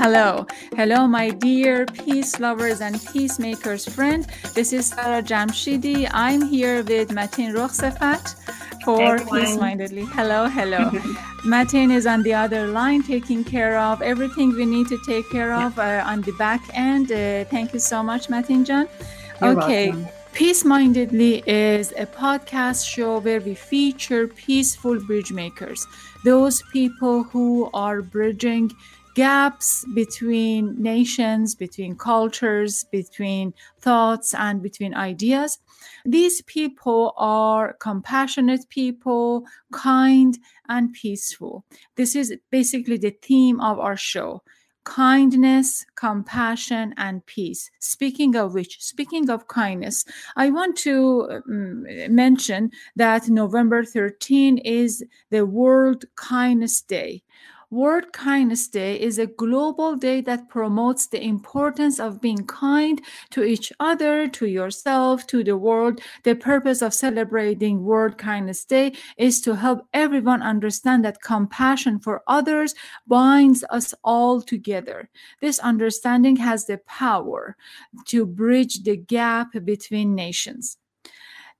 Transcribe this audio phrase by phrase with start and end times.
[0.00, 0.46] Hello.
[0.76, 4.26] Hello, my dear peace lovers and peacemakers friend.
[4.54, 6.10] This is Sarah Jamshidi.
[6.12, 8.34] I'm here with Matin Rokhsafat
[8.84, 10.06] for Peace Mindedly.
[10.12, 10.90] Hello, hello.
[11.44, 15.54] Matin is on the other line taking care of everything we need to take care
[15.54, 17.12] of uh, on the back end.
[17.12, 18.88] Uh, thank you so much, Matin John.
[19.40, 19.90] You're okay.
[19.90, 20.19] welcome.
[20.40, 25.86] Peace Mindedly is a podcast show where we feature peaceful bridge makers,
[26.24, 28.70] those people who are bridging
[29.14, 33.52] gaps between nations, between cultures, between
[33.82, 35.58] thoughts, and between ideas.
[36.06, 40.38] These people are compassionate people, kind,
[40.70, 41.66] and peaceful.
[41.96, 44.42] This is basically the theme of our show
[44.84, 47.70] kindness, compassion, and peace.
[47.78, 50.04] Speaking of which, speaking of kindness,
[50.36, 57.22] I want to um, mention that November 13 is the World Kindness Day.
[57.72, 63.00] World Kindness Day is a global day that promotes the importance of being kind
[63.30, 66.00] to each other, to yourself, to the world.
[66.24, 72.24] The purpose of celebrating World Kindness Day is to help everyone understand that compassion for
[72.26, 72.74] others
[73.06, 75.08] binds us all together.
[75.40, 77.56] This understanding has the power
[78.06, 80.76] to bridge the gap between nations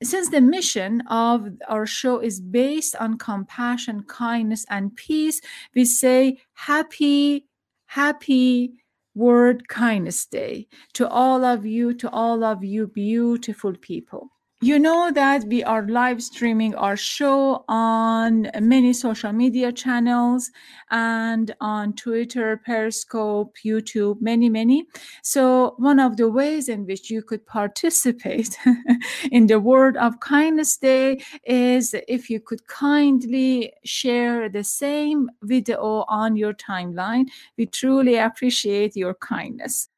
[0.02, 5.40] since the mission of our show is based on compassion, kindness, and peace,
[5.74, 7.46] we say happy,
[7.86, 8.72] happy
[9.14, 14.30] World Kindness Day to all of you, to all of you beautiful people.
[14.62, 20.50] You know that we are live streaming our show on many social media channels
[20.90, 24.84] and on Twitter, Periscope, YouTube, many, many.
[25.22, 28.58] So, one of the ways in which you could participate
[29.32, 36.04] in the Word of Kindness Day is if you could kindly share the same video
[36.06, 37.30] on your timeline.
[37.56, 39.88] We truly appreciate your kindness.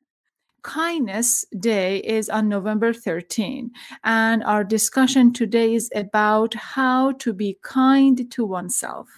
[0.63, 3.73] Kindness Day is on November 13,
[4.05, 9.09] and our discussion today is about how to be kind to oneself,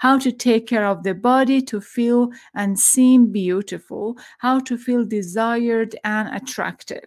[0.00, 5.04] how to take care of the body to feel and seem beautiful, how to feel
[5.04, 7.06] desired and attractive.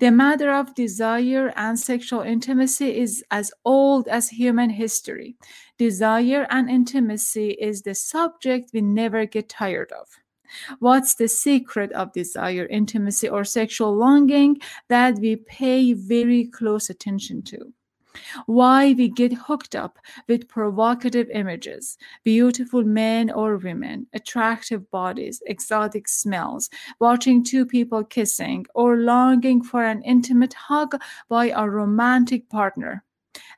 [0.00, 5.36] The matter of desire and sexual intimacy is as old as human history.
[5.78, 10.08] Desire and intimacy is the subject we never get tired of.
[10.78, 17.42] What's the secret of desire, intimacy, or sexual longing that we pay very close attention
[17.44, 17.72] to?
[18.46, 26.08] Why we get hooked up with provocative images, beautiful men or women, attractive bodies, exotic
[26.08, 33.04] smells, watching two people kissing, or longing for an intimate hug by a romantic partner,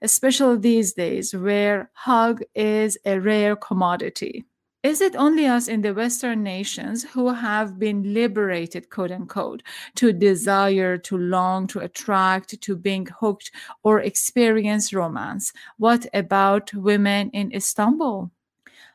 [0.01, 4.45] especially these days where hug is a rare commodity.
[4.87, 9.65] Is it only us in the Western nations who have been liberated, quote unquote,
[9.97, 13.51] to desire, to long, to attract, to being hooked
[13.83, 15.53] or experience romance?
[15.77, 18.31] What about women in Istanbul?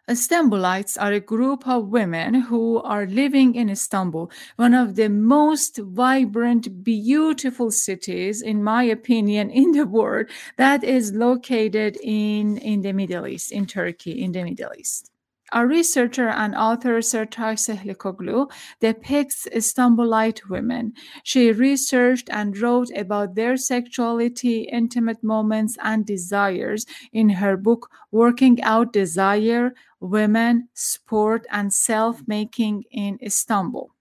[0.10, 5.78] Istanbulites are a group of women who are living in Istanbul, one of the most
[5.78, 12.94] vibrant, beautiful cities, in my opinion, in the world, that is located in, in the
[12.94, 15.12] Middle East, in Turkey, in the Middle East.
[15.52, 20.94] Our researcher and author Sertaç Sehlikoglu depicts Istanbulite women.
[21.24, 28.62] She researched and wrote about their sexuality, intimate moments, and desires in her book Working
[28.64, 33.92] Out Desire, Women, Sport, and Self Making in Istanbul.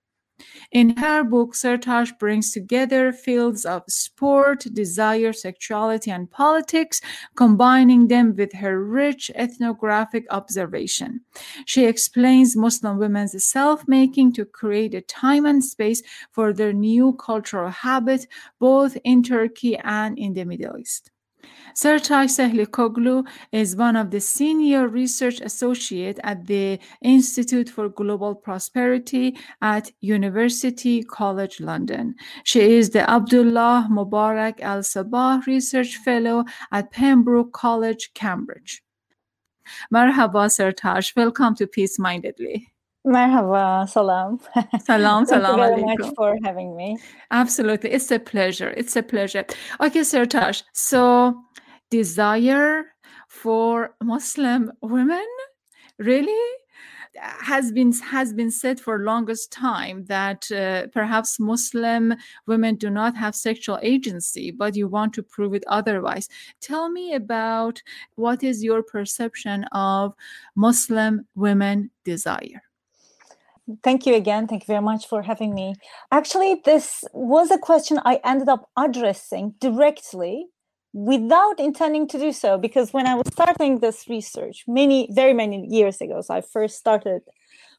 [0.71, 7.01] In her book, Sertaç brings together fields of sport, desire, sexuality, and politics,
[7.35, 11.21] combining them with her rich ethnographic observation.
[11.67, 17.15] She explains Muslim women's self making to create a time and space for their new
[17.15, 18.27] cultural habit,
[18.59, 21.11] both in Turkey and in the Middle East.
[21.75, 29.37] Sertaç Sehlikoglu is one of the senior research associate at the Institute for Global Prosperity
[29.63, 32.15] at University College London.
[32.45, 38.83] She is the Abdullah Mubarak Al Sabah Research Fellow at Pembroke College, Cambridge.
[39.93, 42.73] Marhaba Sertaç, welcome to Peace Mindedly.
[43.07, 44.39] Merhaba, salam.
[44.85, 46.99] Salam, Thank salam you very much for having me.
[47.31, 47.93] Absolutely.
[47.93, 48.75] It's a pleasure.
[48.77, 49.45] It's a pleasure.
[49.81, 50.65] Okay, Sertaç.
[50.75, 51.35] So,
[51.91, 52.93] desire
[53.27, 55.27] for Muslim women?
[55.99, 56.39] Really?
[57.21, 62.15] has been has been said for longest time that uh, perhaps Muslim
[62.47, 66.29] women do not have sexual agency, but you want to prove it otherwise.
[66.61, 67.83] Tell me about
[68.15, 70.15] what is your perception of
[70.55, 72.63] Muslim women desire.
[73.83, 74.47] Thank you again.
[74.47, 75.75] Thank you very much for having me.
[76.11, 80.47] Actually, this was a question I ended up addressing directly
[80.93, 85.67] without intending to do so because when I was starting this research many, very many
[85.69, 87.23] years ago, so I first started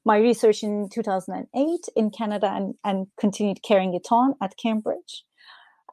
[0.05, 5.23] my research in 2008 in Canada and, and continued carrying it on at Cambridge.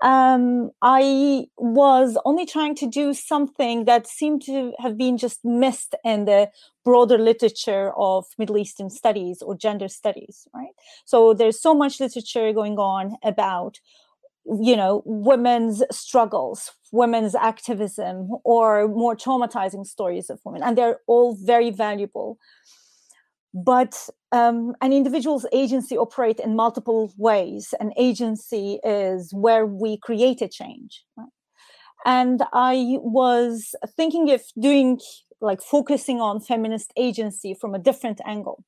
[0.00, 5.94] Um, I was only trying to do something that seemed to have been just missed
[6.04, 6.50] in the
[6.84, 10.74] broader literature of Middle Eastern studies or gender studies, right?
[11.04, 13.80] So there's so much literature going on about
[14.60, 21.36] you know women's struggles women's activism or more traumatizing stories of women and they're all
[21.44, 22.38] very valuable
[23.64, 27.74] but um, an individual's agency operate in multiple ways.
[27.80, 31.28] An agency is where we create a change right?
[32.04, 35.00] and i was thinking of doing
[35.40, 38.64] like focusing on feminist agency from a different angle.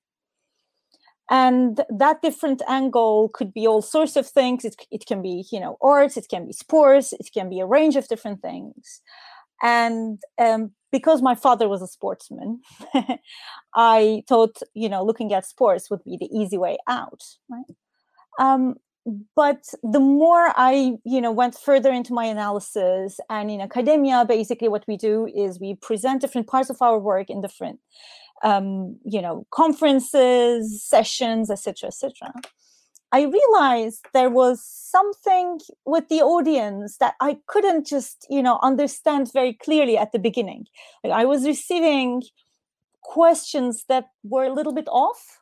[1.32, 4.64] And that different angle could be all sorts of things.
[4.64, 7.66] It, it can be you know arts it can be sports it can be a
[7.66, 9.00] range of different things
[9.62, 12.60] and um, because my father was a sportsman
[13.74, 17.64] i thought you know looking at sports would be the easy way out right?
[18.38, 18.76] Um,
[19.34, 24.68] but the more i you know went further into my analysis and in academia basically
[24.68, 27.80] what we do is we present different parts of our work in different
[28.42, 32.32] um, you know conferences sessions etc etc
[33.12, 39.30] i realized there was something with the audience that i couldn't just you know understand
[39.32, 40.66] very clearly at the beginning.
[41.04, 42.22] Like i was receiving
[43.02, 45.40] questions that were a little bit off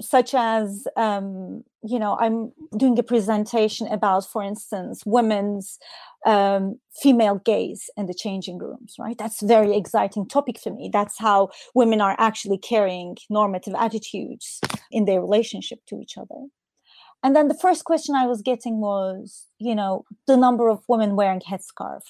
[0.00, 5.78] such as um, you know i'm doing a presentation about for instance women's
[6.26, 9.16] um, female gaze in the changing rooms right?
[9.18, 10.90] That's very exciting topic for me.
[10.92, 14.60] That's how women are actually carrying normative attitudes
[14.90, 16.48] in their relationship to each other
[17.22, 21.16] and then the first question i was getting was you know the number of women
[21.16, 22.02] wearing headscarf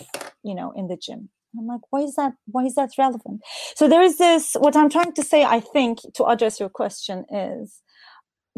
[0.42, 2.34] you know in the gym I'm like, why is that?
[2.46, 3.40] Why is that relevant?
[3.74, 4.54] So there is this.
[4.58, 7.80] What I'm trying to say, I think, to address your question is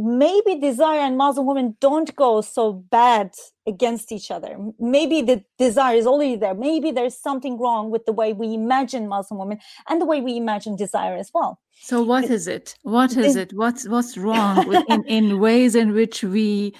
[0.01, 3.35] maybe desire and Muslim women don't go so bad
[3.67, 4.57] against each other.
[4.79, 6.55] Maybe the desire is already there.
[6.55, 9.59] Maybe there's something wrong with the way we imagine Muslim women
[9.89, 11.61] and the way we imagine desire as well.
[11.83, 12.75] So what is it?
[12.83, 13.53] What is it?
[13.53, 16.75] What's what's wrong with, in, in ways in which we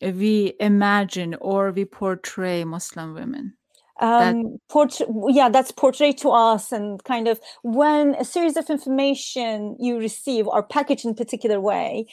[0.00, 3.54] we imagine or we portray Muslim women?
[4.02, 9.76] Um, port- yeah that's portrayed to us and kind of when a series of information
[9.78, 12.06] you receive are packaged in a particular way.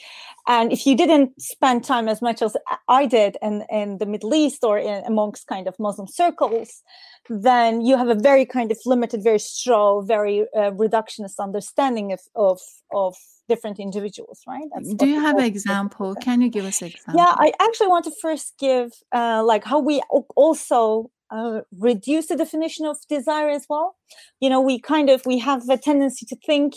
[0.46, 2.56] And if you didn't spend time as much as
[2.88, 6.82] i did in, in the middle east or in, amongst kind of muslim circles
[7.28, 12.20] then you have a very kind of limited very straw very uh, reductionist understanding of,
[12.34, 12.60] of
[12.92, 13.14] of
[13.48, 14.68] different individuals right?
[14.72, 16.14] That's do you have an example?
[16.14, 17.20] Can you give us an example?
[17.22, 20.02] Yeah i actually want to first give uh, like how we
[20.36, 23.96] also uh, reduce the definition of desire as well.
[24.40, 26.74] You know we kind of we have a tendency to think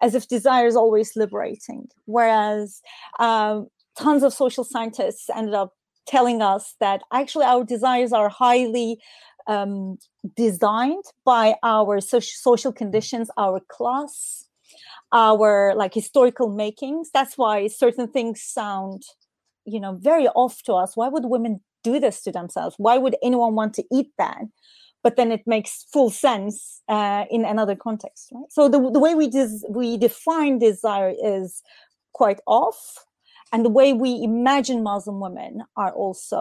[0.00, 2.80] as if desire is always liberating whereas
[3.18, 3.68] um,
[3.98, 5.72] tons of social scientists ended up
[6.06, 8.98] telling us that actually our desires are highly
[9.48, 9.98] um,
[10.36, 14.46] designed by our social, social conditions our class
[15.12, 17.10] our like historical makings.
[17.12, 19.02] That's why certain things sound
[19.64, 20.96] you know very off to us.
[20.96, 22.74] Why would women do this to themselves?
[22.78, 24.42] Why would anyone want to eat that?
[25.02, 28.50] But then it makes full sense uh, in another context right?
[28.50, 31.62] So the, the way we des- we define desire is
[32.12, 32.78] quite off
[33.52, 36.40] and the way we imagine muslim women are also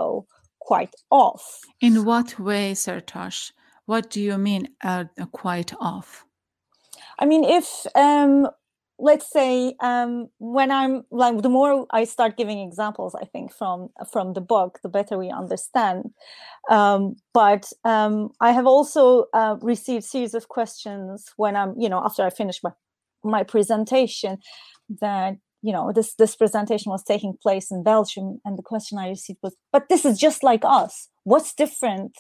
[0.60, 1.60] quite off.
[1.80, 3.52] In what way Sertaç
[3.86, 6.26] what do you mean uh, quite off?
[7.22, 8.48] I mean if um,
[8.98, 13.90] let's say um, when i'm like the more i start giving examples i think from
[14.12, 16.12] from the book the better we understand.
[16.70, 22.02] Um, but um, i have also uh, received series of questions when i'm you know
[22.04, 22.72] after i finish my
[23.24, 24.38] my presentation
[25.02, 29.10] that you know this this presentation was taking place in belgium and the question i
[29.10, 31.10] received was but this is just like us.
[31.24, 32.16] What's different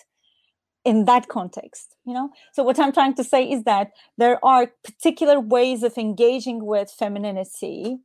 [0.85, 2.29] in that context you know?
[2.53, 6.91] So what i'm trying to say is that there are particular ways of engaging with
[6.91, 7.97] femininity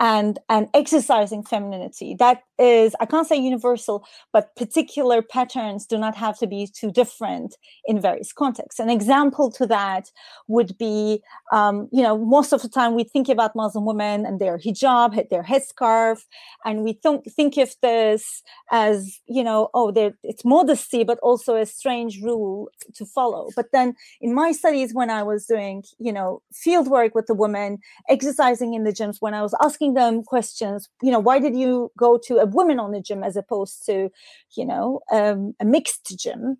[0.00, 2.16] and and exercising femininity.
[2.18, 6.90] That is i can't say universal but particular patterns do not have to be too
[6.90, 8.78] different in various contexts.
[8.78, 10.10] An example to that
[10.48, 14.40] would be um, you know most of the time we think about muslim women and
[14.40, 16.22] their hijab their headscarf
[16.64, 19.92] and we think think of this as you know oh
[20.22, 23.48] it's modesty but also a strange rule to follow.
[23.56, 27.34] But then in my studies when i was doing you know field work with the
[27.34, 27.78] women
[28.08, 31.56] exercising in the gyms when i was asking asking them questions you know why did
[31.56, 34.10] you go to a women only gym as opposed to
[34.56, 36.58] you know um, a mixed gym?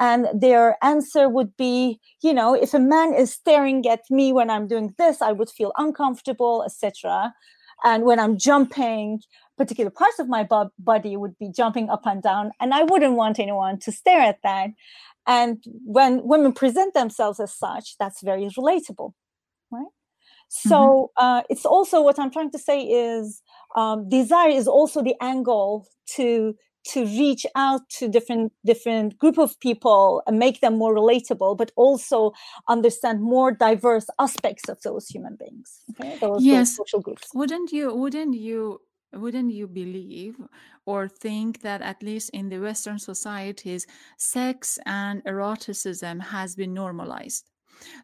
[0.00, 4.48] And their answer would be you know if a man is staring at me when
[4.50, 7.32] i'm doing this i would feel uncomfortable etc
[7.82, 9.20] and when i'm jumping
[9.56, 10.46] particular parts of my
[10.78, 14.38] body would be jumping up and down and i wouldn't want anyone to stare at
[14.42, 14.70] that.
[15.26, 19.12] And when women present themselves as such that's very relatable
[19.72, 19.92] right.
[20.48, 21.24] So mm-hmm.
[21.24, 23.42] uh, it's also what I'm trying to say is
[23.76, 25.86] um, desire is also the angle
[26.16, 26.54] to
[26.88, 31.70] to reach out to different different group of people and make them more relatable but
[31.76, 32.32] also
[32.68, 36.16] understand more diverse aspects of those human beings okay?
[36.18, 36.70] Those, yes.
[36.70, 37.28] those social groups.
[37.34, 38.80] Wouldn't you wouldn't you
[39.12, 40.36] wouldn't you believe
[40.86, 43.86] or think that at least in the western societies
[44.16, 47.50] sex and eroticism has been normalized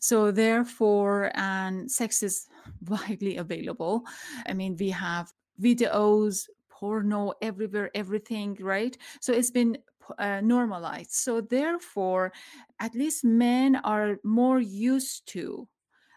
[0.00, 2.46] so therefore, and sex is
[2.88, 4.04] widely available.
[4.46, 8.96] I mean, we have videos, porno everywhere, everything, right?
[9.20, 9.78] So it's been
[10.18, 11.12] uh, normalized.
[11.12, 12.32] So therefore,
[12.80, 15.68] at least men are more used to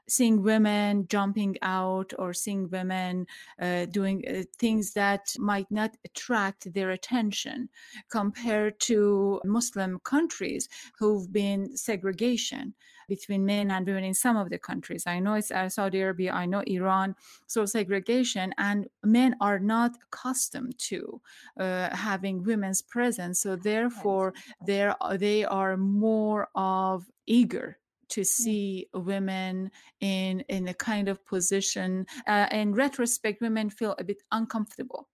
[0.10, 3.26] seeing women jumping out or seeing women
[3.62, 7.70] uh, doing uh, things that might not attract their attention
[8.10, 12.74] compared to Muslim countries who've been segregation
[13.08, 15.06] between men and women in some of the countries.
[15.08, 17.16] I know it's uh, Saudi Arabia, I know Iran,
[17.48, 21.22] so segregation, and men are not accustomed to
[21.60, 23.42] uh, having women's presence.
[23.42, 24.34] So therefore,
[24.66, 29.72] they they are more of eager to see women
[30.02, 32.06] in in a kind of position.
[32.28, 35.08] Uh, in retrospect, women feel a bit uncomfortable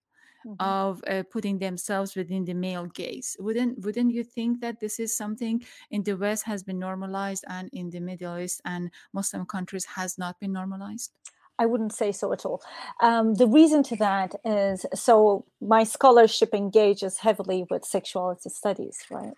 [0.46, 0.56] mm-hmm.
[0.58, 3.36] of uh, putting themselves within the male gaze.
[3.38, 7.68] Wouldn't wouldn't you think that this is something in the West has been normalized and
[7.72, 11.12] in the Middle East and Muslim countries has not been normalized?
[11.58, 12.62] I wouldn't say so at all.
[13.00, 19.34] Um, the reason to that is so my scholarship engages heavily with sexuality studies, right?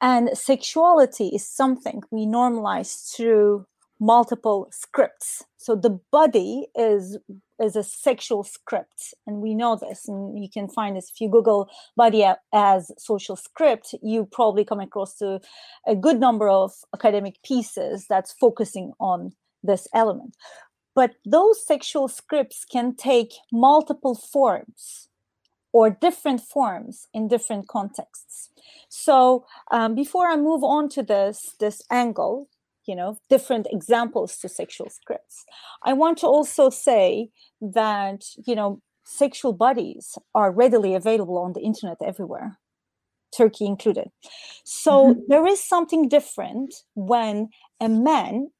[0.00, 3.66] And sexuality is something we normalize through
[3.98, 5.44] multiple scripts.
[5.56, 7.18] So the body is
[7.60, 11.28] is a sexual script, and we know this, and you can find this if you
[11.28, 13.94] Google body as social script.
[14.02, 15.40] You probably come across to
[15.86, 20.36] a good number of academic pieces that's focusing on this element.
[20.94, 25.08] But those sexual scripts can take multiple forms
[25.72, 28.50] or different forms in different contexts.
[28.88, 32.48] So um, before I move on to this this angle,
[32.88, 35.44] you know, different examples to sexual scripts,
[35.84, 37.28] I want to also say
[37.60, 42.58] that you know sexual bodies are readily available on the internet everywhere.
[43.36, 44.08] Turkey included.
[44.64, 45.20] So mm-hmm.
[45.28, 48.50] there is something different when a man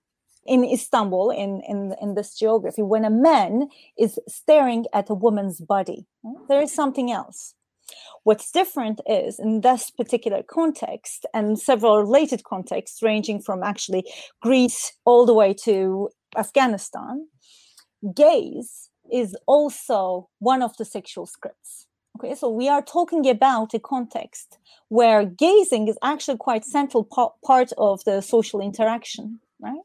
[0.47, 3.69] in Istanbul, in, in, in this geography, when a man
[3.99, 6.07] is staring at a woman's body,
[6.49, 7.55] there is something else.
[8.25, 14.05] What's different is in this particular context and several related contexts, ranging from actually
[14.43, 17.29] Greece all the way to Afghanistan,
[18.15, 21.87] gaze is also one of the sexual scripts.
[22.19, 27.33] Okay, so we are talking about a context where gazing is actually quite central pa-
[27.45, 29.83] part of the social interaction, right?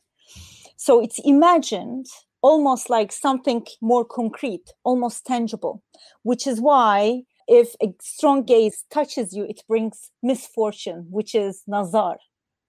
[0.75, 2.07] So it's imagined
[2.41, 5.83] almost like something more concrete, almost tangible,
[6.23, 12.17] which is why if a strong gaze touches you, it brings misfortune, which is nazar,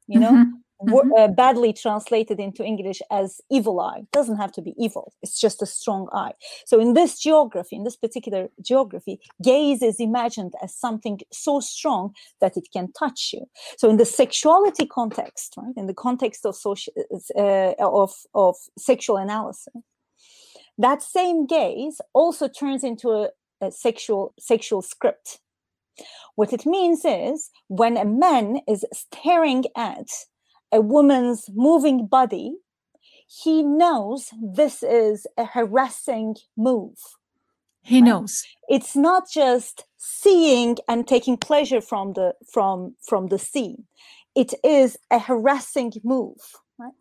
[0.06, 0.90] you know, mm-hmm.
[0.90, 1.12] mm-hmm.
[1.16, 4.00] uh, badly translated into English as evil eye.
[4.00, 6.32] It doesn't have to be evil, it's just a strong eye.
[6.66, 12.14] So, in this geography, in this particular geography, gaze is imagined as something so strong
[12.40, 13.46] that it can touch you.
[13.78, 16.92] So, in the sexuality context, right, in the context of, social,
[17.36, 19.74] uh, of, of sexual analysis,
[20.78, 23.28] that same gaze also turns into a,
[23.60, 25.40] a sexual sexual script.
[26.34, 30.08] What it means is when a man is staring at
[30.72, 32.56] a woman's moving body,
[33.26, 36.98] he knows this is a harassing move.
[37.82, 38.08] He right?
[38.08, 38.44] knows.
[38.68, 43.84] It's not just seeing and taking pleasure from the from from the scene.
[44.34, 46.38] It is a harassing move,
[46.78, 46.92] right?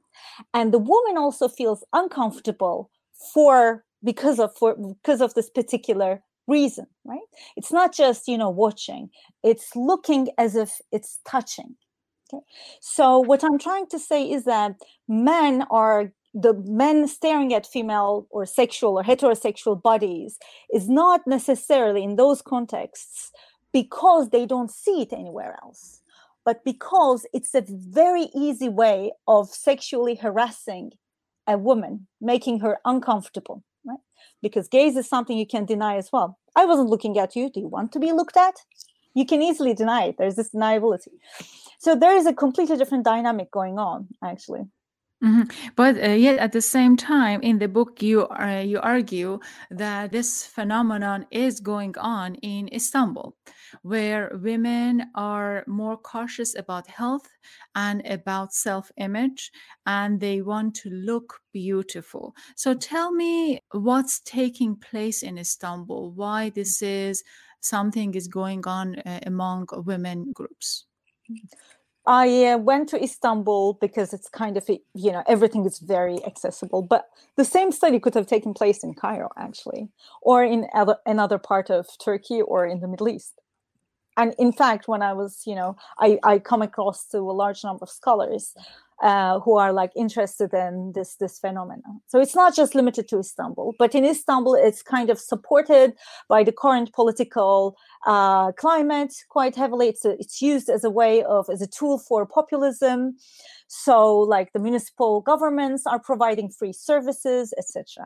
[0.53, 2.91] And the woman also feels uncomfortable
[3.33, 7.19] for because of for because of this particular reason right?
[7.55, 9.09] It's not just you know watching.
[9.43, 11.75] It's looking as if it's touching
[12.33, 12.43] okay?
[12.81, 14.75] So what i'm trying to say is that
[15.07, 20.39] men are the men staring at female or sexual or heterosexual bodies
[20.73, 23.31] is not necessarily in those contexts
[23.71, 26.01] because they don't see it anywhere else
[26.45, 30.91] but because it's a very easy way of sexually harassing
[31.47, 33.63] a woman making her uncomfortable
[34.43, 36.37] because gaze is something you can deny as well.
[36.55, 37.49] I wasn't looking at you.
[37.49, 38.55] Do you want to be looked at?
[39.15, 40.15] You can easily deny it.
[40.19, 41.13] There's this deniability.
[41.79, 44.65] So there is a completely different dynamic going on actually.
[45.23, 45.43] Mm-hmm.
[45.77, 49.39] But uh, yet, at the same time, in the book, you uh, you argue
[49.71, 53.33] that this phenomenon is going on in Istanbul,
[53.81, 57.27] where women are more cautious about health
[57.75, 59.51] and about self-image,
[59.85, 62.35] and they want to look beautiful.
[62.55, 66.11] So, tell me what's taking place in Istanbul.
[66.11, 67.23] Why this is
[67.61, 70.85] something is going on uh, among women groups.
[72.05, 76.81] I uh, went to Istanbul because it's kind of, you know, everything is very accessible.
[76.81, 77.05] But
[77.37, 79.87] the same study could have taken place in Cairo, actually,
[80.21, 83.39] or in other, another part of Turkey or in the Middle East.
[84.17, 87.63] And in fact, when I was, you know, I, I come across to a large
[87.63, 88.53] number of scholars
[89.01, 92.01] uh, who are like interested in this this phenomenon.
[92.07, 95.93] So it's not just limited to Istanbul, but in Istanbul, it's kind of supported
[96.29, 99.89] by the current political uh, climate quite heavily.
[99.89, 103.17] It's a, it's used as a way of as a tool for populism.
[103.67, 108.05] So like the municipal governments are providing free services, etc.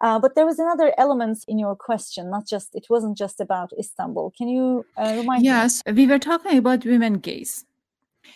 [0.00, 3.70] Uh, but there was another element in your question, not just it wasn't just about
[3.78, 4.32] Istanbul.
[4.36, 5.92] Can you uh, remind yes, me?
[5.92, 7.66] We were talking about women gaze.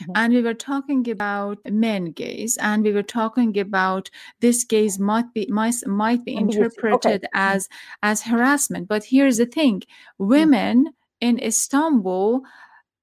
[0.03, 0.13] Mm-hmm.
[0.17, 5.33] And we were talking about men gaze, and we were talking about this gaze might
[5.33, 7.29] be might, might be interpreted okay.
[7.33, 7.69] as
[8.03, 8.89] as harassment.
[8.89, 10.27] But here's the thing: mm-hmm.
[10.27, 12.43] women in Istanbul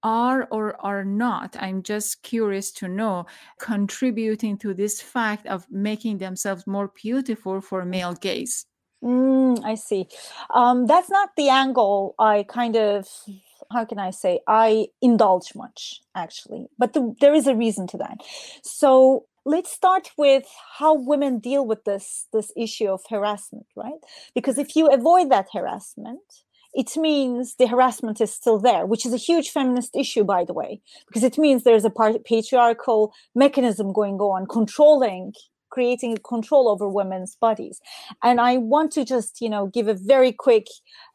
[0.04, 3.26] are or are not i'm just curious to know
[3.60, 8.66] contributing to this fact of making themselves more beautiful for male gaze
[9.04, 10.08] mm, i see
[10.54, 13.08] um, that's not the angle i kind of
[13.72, 17.98] how can I say, I indulge much actually, but the, there is a reason to
[17.98, 18.18] that.
[18.64, 20.46] So let's start with
[20.78, 24.00] how women deal with this this issue of harassment, right?
[24.36, 26.20] Because if you avoid that harassment,
[26.74, 30.54] it means the harassment is still there, which is a huge feminist issue, by the
[30.54, 31.94] way, because it means there's a
[32.26, 35.34] patriarchal mechanism going on controlling
[35.70, 37.80] creating control over women's bodies
[38.24, 40.68] and i want to just you know give a very quick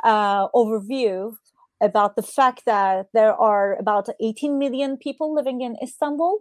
[0.02, 1.36] uh, overview
[1.82, 6.40] about the fact that there are about 18 million people living in Istanbul.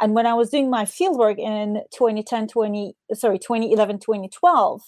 [0.00, 4.82] And when I was doing my fieldwork in 2010, 20, sorry, 2011, 2012,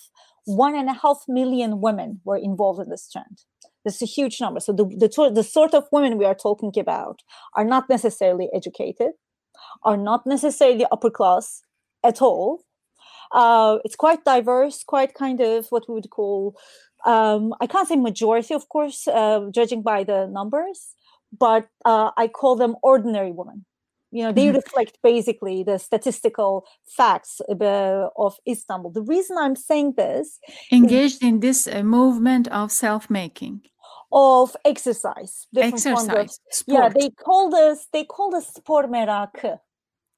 [0.46, 3.44] one and a half million women were involved in this trend.
[3.84, 4.60] This is a huge number.
[4.60, 7.20] So the, the, the sort of women we are talking about
[7.54, 9.12] are not necessarily educated,
[9.82, 11.62] are not necessarily upper class
[12.02, 12.64] at all.
[13.32, 16.56] Uh, it's quite diverse, quite kind of what we would call
[17.04, 20.94] um, I can't say majority, of course, uh, judging by the numbers,
[21.38, 23.66] but uh, I call them ordinary women.
[24.10, 24.56] You know, they mm-hmm.
[24.56, 28.92] reflect basically the statistical facts of Istanbul.
[28.92, 30.38] The reason I'm saying this
[30.70, 33.62] engaged in this uh, movement of self-making
[34.14, 36.88] of exercise, exercise, of, yeah.
[36.88, 39.58] They call this they call this spor merakı,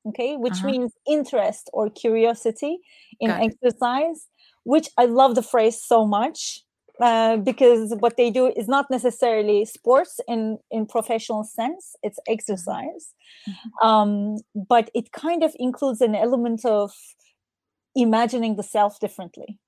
[0.09, 0.70] okay, which uh-huh.
[0.70, 2.78] means interest or curiosity
[3.20, 4.16] in Got exercise.
[4.16, 4.32] It.
[4.64, 6.61] Which I love the phrase so much
[7.00, 12.32] uh, because what they do is not necessarily sports in in professional sense it's mm-hmm.
[12.32, 13.14] exercise
[13.48, 13.87] mm-hmm.
[13.87, 16.92] um, but it kind of includes an element of
[17.94, 19.59] imagining the self differently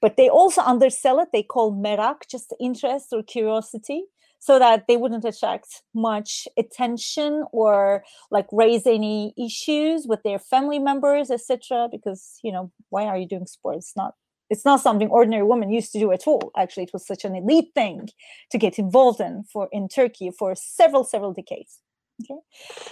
[0.00, 4.04] but they also undersell it they call merak just interest or curiosity
[4.38, 10.78] so that they wouldn't attract much attention or like raise any issues with their family
[10.78, 14.14] members etc because you know why are you doing sports it's not
[14.52, 16.52] it's not something ordinary women used to do at all.
[16.58, 18.10] Actually, it was such an elite thing
[18.50, 21.80] to get involved in for in Turkey for several several decades.
[22.22, 22.40] Okay,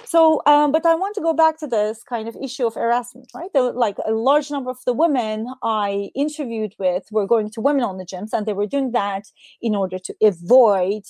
[0.04, 3.30] so um, but I want to go back to this kind of issue of harassment,
[3.34, 3.50] right?
[3.54, 7.98] Like a large number of the women I interviewed with were going to women on
[7.98, 9.24] the gyms, and they were doing that
[9.60, 11.02] in order to avoid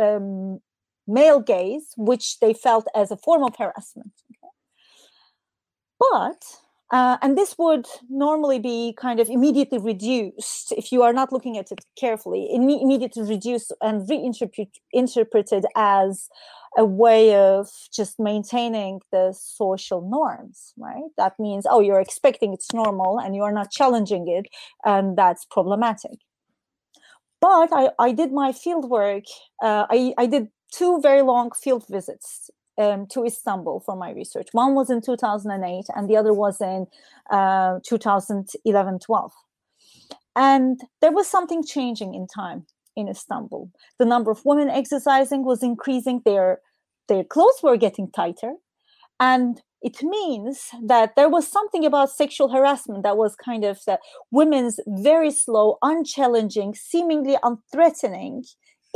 [0.00, 0.60] um,
[1.06, 4.12] male gaze, which they felt as a form of harassment.
[4.30, 4.52] Okay?
[5.98, 6.42] But
[6.90, 11.58] Uh, and this would normally be kind of immediately reduced if you are not looking
[11.58, 16.28] at it carefully, Imme- immediately reduced and reinterpreted as
[16.78, 21.10] a way of just maintaining the social norms, right?
[21.18, 24.46] That means, oh, you're expecting it's normal and you're not challenging it,
[24.84, 26.20] and that's problematic.
[27.40, 29.24] But I, I did my field work,
[29.62, 34.48] uh, I, I did two very long field visits um, to Istanbul for my research.
[34.52, 36.86] One was in 2008 and the other was in
[37.30, 39.32] uh, 2011 12.
[40.36, 43.70] And there was something changing in time in Istanbul.
[43.98, 46.60] The number of women exercising was increasing, their,
[47.08, 48.54] their clothes were getting tighter.
[49.18, 53.98] And it means that there was something about sexual harassment that was kind of the
[54.30, 58.44] women's very slow, unchallenging, seemingly unthreatening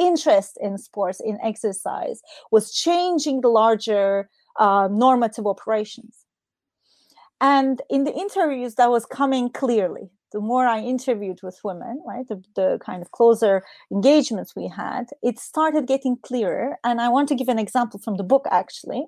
[0.09, 6.15] interest in sports, in exercise, was changing the larger uh, normative operations.
[7.41, 10.11] And in the interviews, that was coming clearly.
[10.33, 15.05] The more I interviewed with women, right, the, the kind of closer engagements we had,
[15.23, 16.79] it started getting clearer.
[16.85, 19.05] And I want to give an example from the book, actually.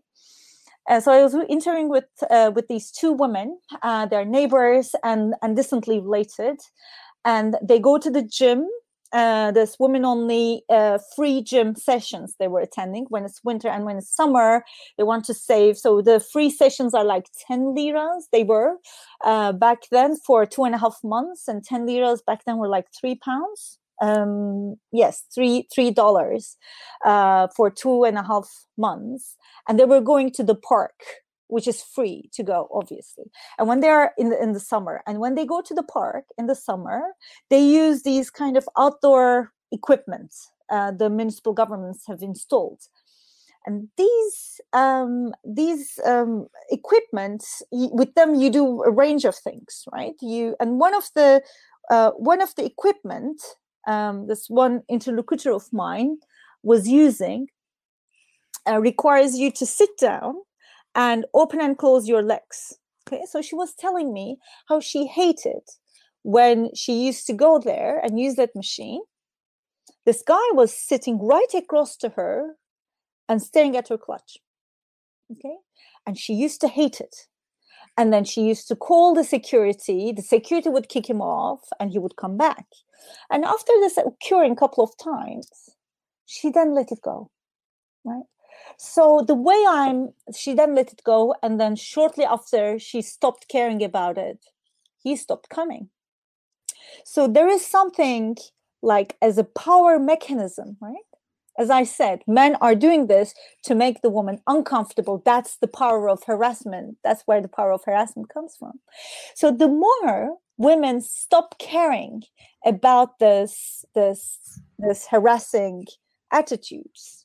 [0.89, 3.59] Uh, so I was interviewing with uh, with these two women.
[3.83, 6.59] Uh, they're neighbors and and distantly related,
[7.25, 8.69] and they go to the gym
[9.13, 13.07] uh, this women only uh, free gym sessions they were attending.
[13.09, 14.65] When it's winter and when it's summer
[14.99, 15.79] they want to save.
[15.79, 18.77] So the free sessions are like 10 liras they were
[19.25, 22.69] uh, back then for two and a half months and 10 liras back then were
[22.69, 23.79] like three pounds.
[24.03, 26.57] Um yes three three dollars
[27.05, 29.37] uh for two and a half months.
[29.69, 30.95] And they were going to the park
[31.55, 33.27] which is free to go obviously.
[33.59, 35.89] And when they are in the in the summer and when they go to the
[35.99, 37.01] park in the summer
[37.51, 40.33] they use these kind of outdoor equipment
[40.75, 42.83] uh, the municipal governments have installed.
[43.67, 50.17] And these um, these um, equipment with them you do a range of things right?
[50.21, 51.43] You and one of the
[51.95, 53.39] uh, one of the equipment
[53.87, 56.19] um, this one interlocutor of mine
[56.63, 57.47] was using
[58.69, 60.35] uh, requires you to sit down
[60.95, 62.79] and open and close your legs.
[63.07, 65.63] Okay, so she was telling me how she hated
[66.23, 69.03] when she used to go there and use that machine.
[70.07, 72.57] This guy was sitting right across to her
[73.29, 74.39] and staring at her clutch.
[75.31, 75.57] Okay,
[76.07, 77.27] and she used to hate it.
[77.97, 80.13] And then she used to call the security.
[80.13, 82.67] The security would kick him off and he would come back.
[83.31, 85.49] And after this occurring a couple of times,
[86.27, 87.31] she then let it go.
[88.05, 88.25] Right?
[88.77, 91.35] So the way I'm, she then let it go.
[91.43, 94.45] And then shortly after she stopped caring about it,
[95.03, 95.91] he stopped coming.
[97.05, 98.37] So there is something
[98.83, 100.97] like as a power mechanism, right?
[101.57, 103.33] As I said, men are doing this
[103.65, 105.23] to make the woman uncomfortable.
[105.25, 106.97] That's the power of harassment.
[107.05, 108.81] That's where the power of harassment comes from.
[109.35, 112.23] So the more women stop caring
[112.65, 115.87] about this, this, this harassing
[116.33, 117.24] attitudes,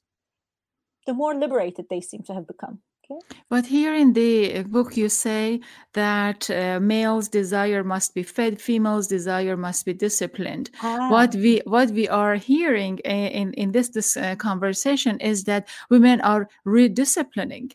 [1.10, 2.76] the more liberated they seem to have become.
[3.04, 3.20] Okay?
[3.50, 5.62] But here in the book, you say
[5.94, 10.70] that uh, males' desire must be fed, females' desire must be disciplined.
[10.84, 11.10] Ah.
[11.10, 16.22] What we what we are hearing in in this this uh, conversation is that women
[16.22, 17.68] are redisciplining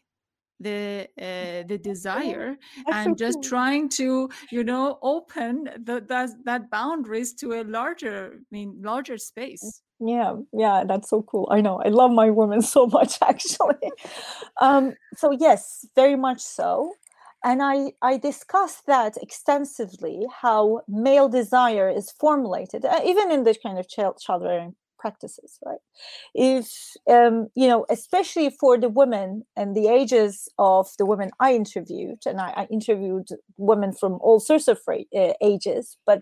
[0.61, 2.57] the uh, the desire
[2.97, 8.51] and just trying to you know open the, that that boundaries to a larger I
[8.51, 11.49] mean larger space yeah yeah that's so cool.
[11.51, 13.91] I know i love my women so much actually.
[14.61, 16.93] Um so yes very much so
[17.45, 23.59] and i i discussed that extensively how male desire is formulated uh, even in this
[23.63, 25.83] kind of child child rearing practices right?
[26.35, 26.67] If
[27.17, 32.21] um, you know especially for the women and the ages of the women i interviewed
[32.31, 33.29] and i, I interviewed
[33.71, 36.19] women from all sorts of uh, ages but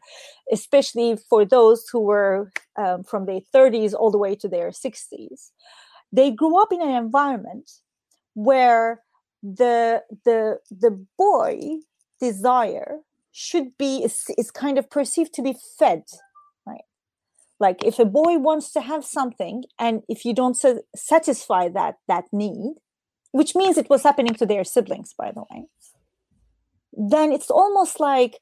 [0.58, 2.50] especially for those who were
[2.82, 5.40] um, from their 30s all the way to their 60s
[6.18, 7.68] they grew up in an environment
[8.34, 8.86] where
[9.42, 11.56] the the the boy
[12.20, 12.92] desire
[13.32, 16.04] should be is, is kind of perceived to be fed
[17.62, 20.58] like if a boy wants to have something and if you don't
[20.94, 22.74] satisfy that that need
[23.30, 25.64] which means it was happening to their siblings by the way
[26.92, 28.38] then it's almost like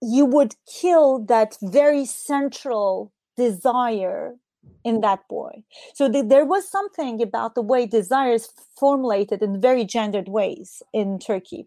[0.00, 4.36] you would kill that very central desire
[4.84, 5.62] in that boy.
[5.94, 8.48] So th- there was something about the way desire is
[8.78, 11.66] formulated in very gendered ways in turkey.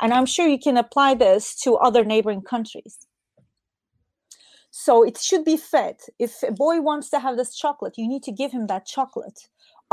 [0.00, 2.98] And i'm sure you can apply this to other neighboring countries
[4.72, 5.96] so it should be fed.
[6.18, 9.40] If a boy wants to have this chocolate, you need to give him that chocolate.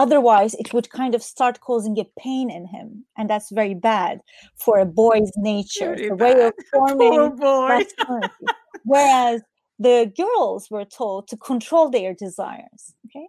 [0.06, 2.88] otherwise it would kind of start causing a pain in him
[3.18, 4.16] and that's very bad
[4.64, 6.54] for a boy's nature Very the way of
[6.98, 7.68] Poor forming boy.
[7.68, 8.46] masculinity.
[8.86, 9.42] whereas
[9.88, 13.28] the girls were told to control their desires okay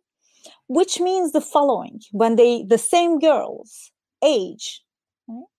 [0.68, 3.90] which means the following when they the same girls
[4.22, 4.66] age
[5.28, 5.50] right,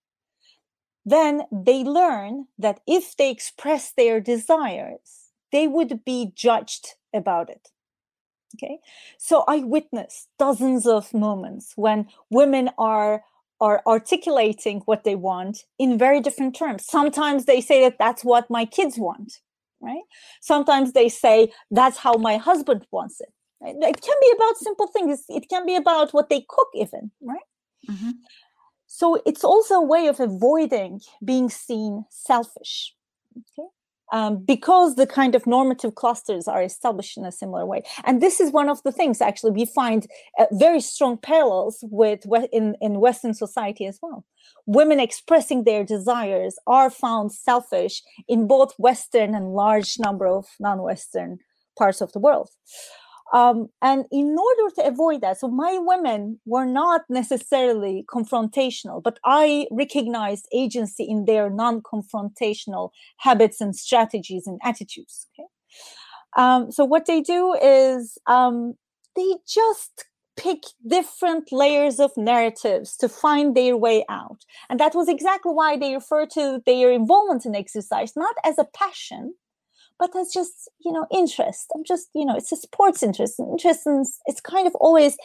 [1.06, 5.21] then they learn that if they express their desires
[5.52, 7.70] they would be judged about it
[8.56, 8.80] okay?
[9.18, 13.24] So i witnessed dozens of moments when women are
[13.60, 16.84] are articulating what they want in very different terms.
[16.84, 19.42] Sometimes they say that that's what my kids want
[19.84, 20.04] right?
[20.42, 23.76] Sometimes they say that's how my husband wants it right?
[23.76, 25.24] it can be about simple things.
[25.30, 27.48] It can be about what they cook even right?
[27.90, 28.14] Mhm.
[28.88, 32.96] so it's also a way of avoiding being seen selfish
[33.40, 33.68] okay
[34.12, 37.82] um, because the kind of normative clusters are established in a similar way.
[38.04, 40.08] And this is one of the things actually we find
[40.40, 44.26] uh, very strong parallels with in, in western society as well.
[44.66, 51.40] Women expressing their desires are found selfish in both western and large number of non-western
[51.78, 52.50] parts of the world
[53.34, 59.20] um, and in order to avoid that, so my women were not necessarily confrontational, but
[59.26, 65.28] I recognized agency in their non confrontational habits and strategies and attitudes.
[65.34, 65.48] Okay.
[66.38, 68.76] Um, so what they do is um,
[69.16, 70.06] they just
[70.38, 74.44] pick different layers of narratives to find their way out.
[74.70, 78.68] And that was exactly why they refer to their involvement in exercise, not as a
[78.74, 79.36] passion,
[80.02, 81.68] but as just you know interest.
[81.76, 83.40] I'm just you know it's a sports interest.
[83.40, 85.16] And interest in it's kind of always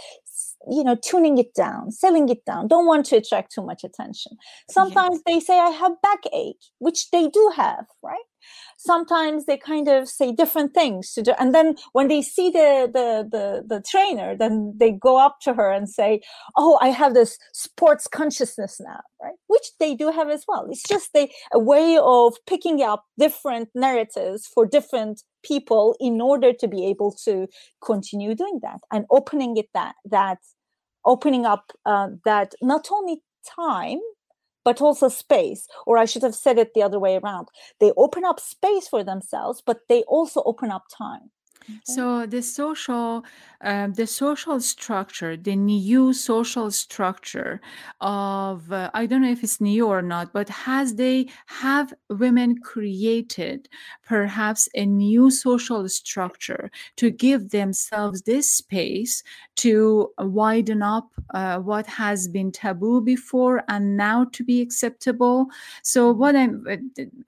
[0.70, 2.68] you know tuning it down selling it down.
[2.68, 4.32] Don't want to attract too much attention.
[4.70, 8.28] Sometimes they say i have backache which they do have right
[8.76, 12.88] sometimes they kind of say different things to do and then when they see the
[12.92, 16.20] the the, the trainer then they go up to her and say
[16.56, 19.34] oh i have this sports consciousness now right?
[19.48, 20.66] Which they do have as well.
[20.70, 26.52] It's just a, a way of picking up different narratives for different people in order
[26.52, 27.46] to be able to
[27.84, 30.38] continue doing that and opening it that that
[31.04, 33.22] opening up uh, that not only
[33.56, 34.00] time
[34.66, 37.48] but also space or i should have said it the other way around.
[37.80, 41.30] They open up space for themselves but they also open up time
[41.84, 43.24] So the social,
[43.60, 47.60] um, the social structure, the new social structure
[48.00, 52.58] of, uh, I don't know if it's new or not, but has they have women
[52.60, 53.68] created
[54.04, 59.22] perhaps a new social structure to give themselves this space
[59.56, 65.46] to widen up uh, what has been taboo before and now to be acceptable?
[65.82, 66.64] So what I'm,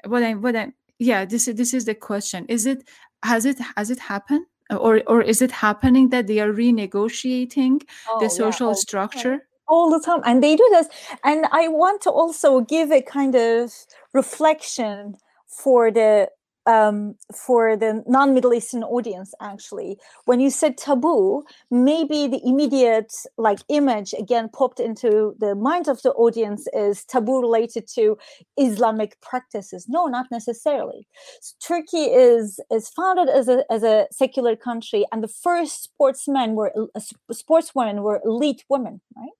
[0.06, 2.46] what I'm, what I'm, yeah, this is this is the question.
[2.48, 2.88] Is it
[3.22, 8.20] has it has it happened or or is it happening that they are renegotiating Oh,
[8.20, 8.76] the social time.
[8.76, 10.88] structure all the time and they do this
[11.24, 13.72] and i want to also give a kind of
[14.14, 15.14] reflection
[15.46, 16.28] for the
[16.68, 19.98] um, for the non-middle eastern audience actually.
[20.26, 26.02] When you said taboo maybe the immediate like image again popped into the mind of
[26.02, 28.18] the audience is taboo related to
[28.58, 29.86] islamic practices.
[29.88, 31.08] No not necessarily.
[31.42, 36.54] S- turkey is is founded as a as a secular country and the first sportsmen
[36.56, 37.00] were uh,
[37.32, 39.30] sportswomen were elite women right?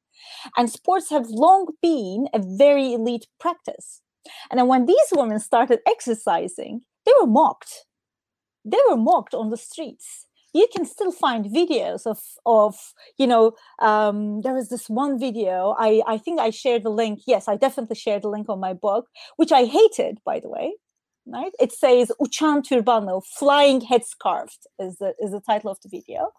[0.59, 4.03] And sports have long been a very elite practice.
[4.51, 7.87] And then when these women started exercising, they were mocked.
[8.65, 10.27] They were mocked on the streets.
[10.53, 12.75] You can still find videos of of
[13.17, 17.21] you know um, there was this one video I I think I shared the link.
[17.27, 19.05] Yes, I definitely shared the link on my blog,
[19.37, 20.75] which I hated by the way.
[21.33, 21.53] Right?
[21.61, 26.33] It says "Uçan türbanlı," flying headscarf is the is the title of the video.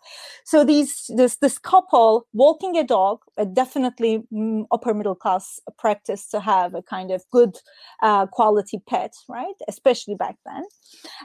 [0.46, 6.30] So these this this couple walking a dog a definitely mm, upper middle class practice
[6.30, 7.58] to have a kind of good
[8.02, 9.56] uh, quality pet right?
[9.68, 10.64] Especially back then.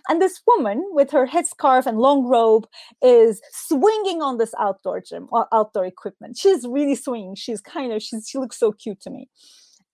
[0.09, 2.67] And this woman with her headscarf and long robe
[3.03, 6.37] is swinging on this outdoor gym or outdoor equipment.
[6.37, 7.35] She's really swinging.
[7.35, 9.29] She's kind of she's, she looks so cute to me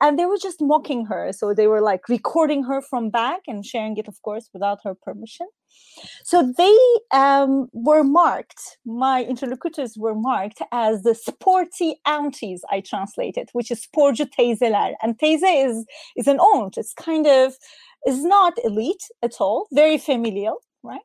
[0.01, 3.65] and they were just mocking her so they were like recording her from back and
[3.65, 5.47] sharing it of course without her permission
[6.25, 6.77] so they
[7.13, 13.87] um, were marked, my interlocutors were marked as the sporty aunties, I translated, which is
[13.87, 14.95] sporcu teyzeler.
[15.03, 15.85] And teyze is,
[16.17, 16.77] is an aunt.
[16.77, 17.55] It's kind of,
[18.07, 21.01] is not elite at all, very familial, right?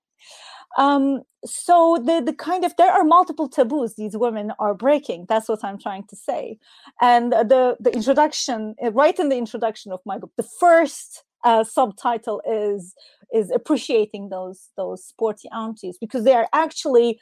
[0.77, 5.25] Um, so the, the kind of, there are multiple taboos these women are breaking.
[5.29, 6.57] That's what I'm trying to say.
[7.01, 11.63] And the, the introduction, uh, right in the introduction of my book, the first uh,
[11.63, 12.95] subtitle is
[13.33, 17.19] is appreciating those those sporty aunties because they are actually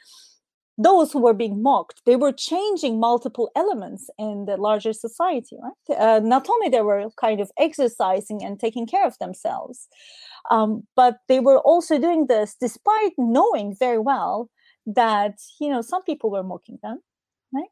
[0.78, 5.98] those who were being mocked they were changing multiple elements in the larger society right?
[6.00, 9.88] Uh, not only they were kind of exercising and taking care of themselves
[10.52, 14.50] um, but they were also doing this despite knowing very well
[14.86, 17.00] that you know some people were mocking them
[17.54, 17.70] right?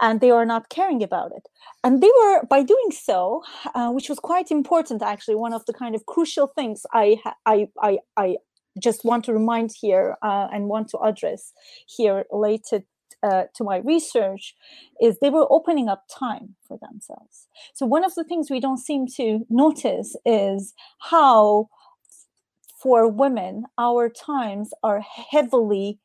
[0.00, 1.48] And they are not caring about it.
[1.84, 3.42] And they were by doing so
[3.74, 7.68] uh, which was quite important actually one of the kind of crucial things i i
[7.80, 8.36] i, I
[8.78, 11.52] just want to remind here uh, and want to address
[11.86, 12.84] here related
[13.22, 14.54] uh, to my research
[15.00, 17.48] is they were opening up time for themselves.
[17.72, 20.74] So, one of the things we don't seem to notice is
[21.10, 21.68] how,
[22.82, 25.98] for women, our times are heavily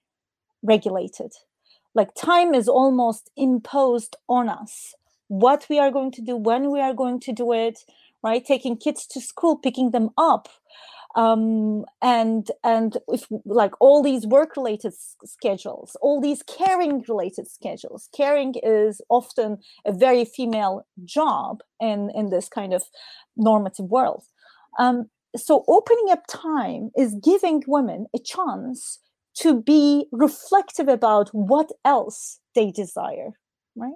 [0.63, 1.33] regulated.
[1.93, 4.93] Like, time is almost imposed on us.
[5.27, 7.79] What we are going to do, when we are going to do it,
[8.23, 8.45] right?
[8.45, 10.47] Taking kids to school, picking them up
[11.15, 14.93] um, and and if like all these work related
[15.25, 22.29] schedules all these caring related schedules caring is often a very female job in in
[22.29, 22.83] this kind of
[23.35, 24.23] normative world.
[24.77, 28.99] Um, so opening up time is giving women a chance
[29.35, 33.33] to be reflective about what else they desire
[33.75, 33.93] right?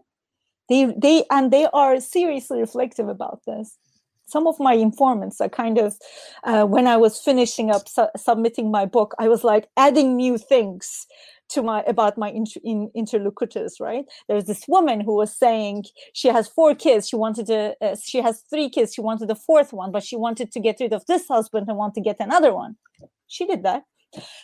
[0.70, 3.78] They they and they are seriously reflective about this
[4.26, 5.96] some of my informants are kind of
[6.44, 10.38] uh, when i was finishing up su- submitting my book i was like adding new
[10.38, 11.08] things
[11.54, 14.06] to my about my inter- in, interlocutors right?
[14.28, 18.22] There's this woman who was saying she has four kids she wanted to uh, she
[18.22, 21.06] has three kids she wanted the fourth one but she wanted to get rid of
[21.06, 22.76] this husband and want to get another one.
[23.28, 23.84] She did that.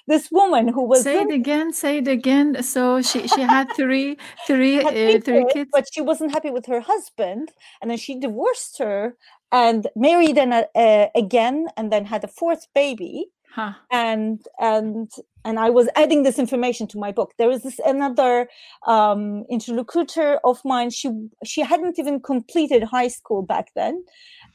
[0.07, 2.61] This woman who was say it again say it again.
[2.63, 5.69] So she she had three three uh, three, three kids?
[5.71, 9.15] but she wasn't happy with her husband and then she divorced her
[9.51, 13.27] and married uh, again and then had a fourth baby.
[13.55, 13.73] Huh.
[13.91, 15.11] and and
[15.43, 17.33] and i was adding this information to my book.
[17.39, 18.47] There was this another
[18.85, 20.91] um, interlocutor of mine.
[20.91, 21.09] She
[21.43, 24.03] she hadn't even completed high school back then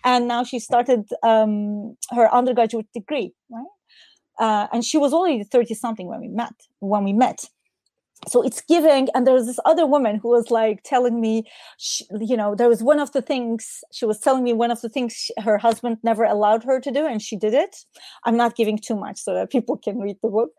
[0.05, 3.67] and now she started um, her undergraduate degree right?
[4.39, 7.49] Uh, and she was already 30 something when we met when we met
[8.29, 11.45] so it's giving and there was this other woman who was like telling me
[11.79, 14.81] she, you know there was one of the things she was telling me one of
[14.81, 17.77] the things she, her husband never allowed her to do and she did it.
[18.25, 20.51] I'm not giving too much so that people can read the book.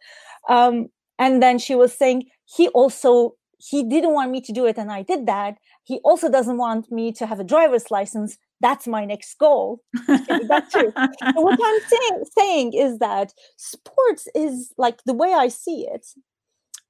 [0.50, 0.88] Um,
[1.18, 4.92] and then she was saying he also he didn't want me to do it and
[4.92, 5.58] i did that.
[5.84, 8.38] He also doesn't want me to have a driver's license.
[8.60, 9.82] That's my next goal.
[10.08, 10.92] That's true.
[11.34, 16.06] What i'm saying, saying is that sports is like the way i see it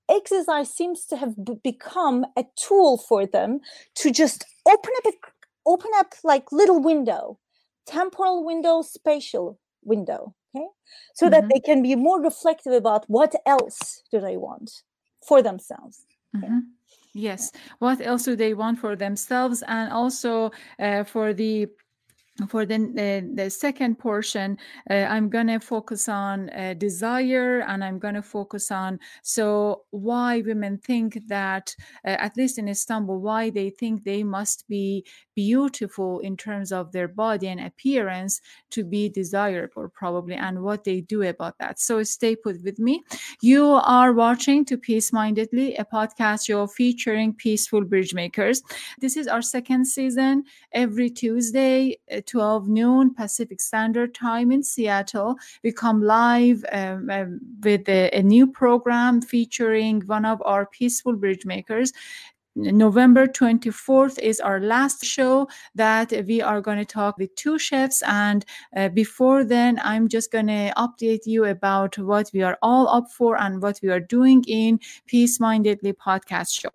[0.10, 3.60] exercise seems to have b- become a tool for them
[3.96, 5.18] to just open up a,
[5.66, 7.38] open up like little window
[7.86, 10.66] temporal window spatial window okay
[11.14, 11.34] so mm-hmm.
[11.34, 14.84] that they can be more reflective about what else do they want
[15.28, 16.48] for themselves okay?
[16.48, 16.60] mm-hmm.
[17.14, 21.68] yes what else do they want for themselves and also uh, for the
[22.50, 24.58] for the, uh, the second portion
[24.90, 29.84] uh, i'm going to focus on uh, desire and i'm going to focus on so
[29.92, 31.74] why women think that
[32.06, 36.92] uh, at least in istanbul why they think they must be beautiful in terms of
[36.92, 41.80] their body and appearance to be desirable probably and what they do about that.
[41.80, 43.04] So stay put with me.
[43.42, 48.62] You are watching to peace mindedly a podcast show featuring peaceful bridge makers.
[49.00, 50.44] This is our second season.
[50.72, 55.36] Every tuesday uh, 12 noon Pacific Standard Time in Seattle.
[55.64, 61.16] We come live um, um, with a, a new program featuring one of our peaceful
[61.16, 61.92] bridge makers.
[62.58, 68.02] November 24th is our last show that we are going to talk with two chefs.
[68.04, 72.88] And uh, before then, I'm just going to update you about what we are all
[72.88, 76.70] up for and what we are doing in Peace Mindedly podcast show.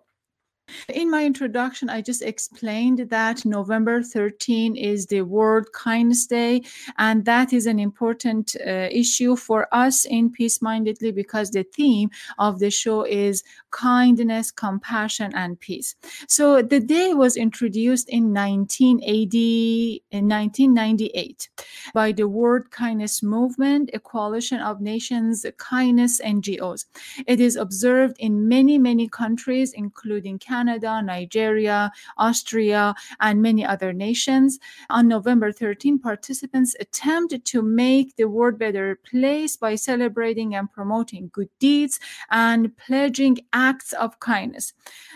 [0.89, 6.61] In my introduction, I just explained that November 13 is the World Kindness Day,
[6.97, 12.09] and that is an important uh, issue for us in Peace Mindedly because the theme
[12.37, 15.95] of the show is kindness, compassion, and peace.
[16.27, 21.49] So the day was introduced in 1980, in 1998
[21.93, 26.85] by the World Kindness Movement, a coalition of nations kindness NGOs.
[27.27, 33.93] It is observed in many, many countries, including Canada Canada, Nigeria, Austria, and many other
[33.93, 34.59] nations.
[34.91, 40.71] On November 13, participants attempted to make the world a better place by celebrating and
[40.71, 44.73] promoting good deeds and pledging acts of kindness.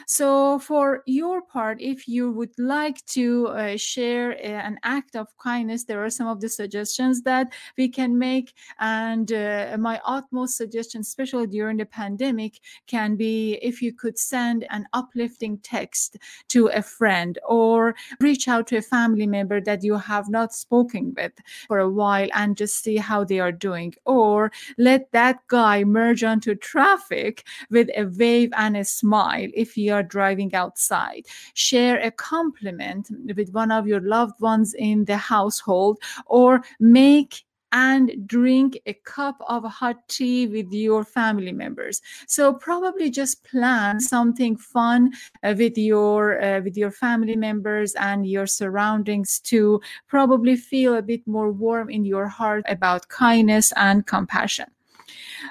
[0.08, 5.28] So, for your part, if you would like to uh, share uh, an act of
[5.38, 8.54] kindness, there are some of the suggestions that we can make.
[8.80, 14.66] And uh, my utmost suggestion, especially during the pandemic, can be if you could send
[14.72, 14.88] an
[15.36, 16.18] uplifting text
[16.50, 21.14] to a friend or reach out to a family member that you have not spoken
[21.18, 21.34] with
[21.68, 23.94] for a while and just see how they are doing.
[24.06, 29.94] Or let that guy merge onto traffic with a wave and a smile if you
[29.94, 31.26] are driving outside.
[31.54, 38.28] Share a compliment with one of your loved ones in the household or make and
[38.28, 42.02] drink a cup of hot tea with your family members.
[42.28, 45.12] So probably just plan something fun
[45.44, 51.02] uh, with your uh, with your family members and your surroundings to probably feel a
[51.02, 54.68] bit more warm in your heart about kindness and compassion.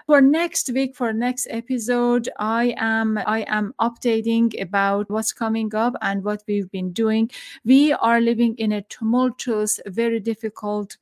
[0.07, 5.95] For next week for next episode i am i am updating about what's coming up
[6.03, 7.31] and what we've been doing.
[7.65, 10.97] We are living in a tumultuous very difficult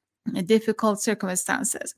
[0.45, 1.95] difficult circumstances.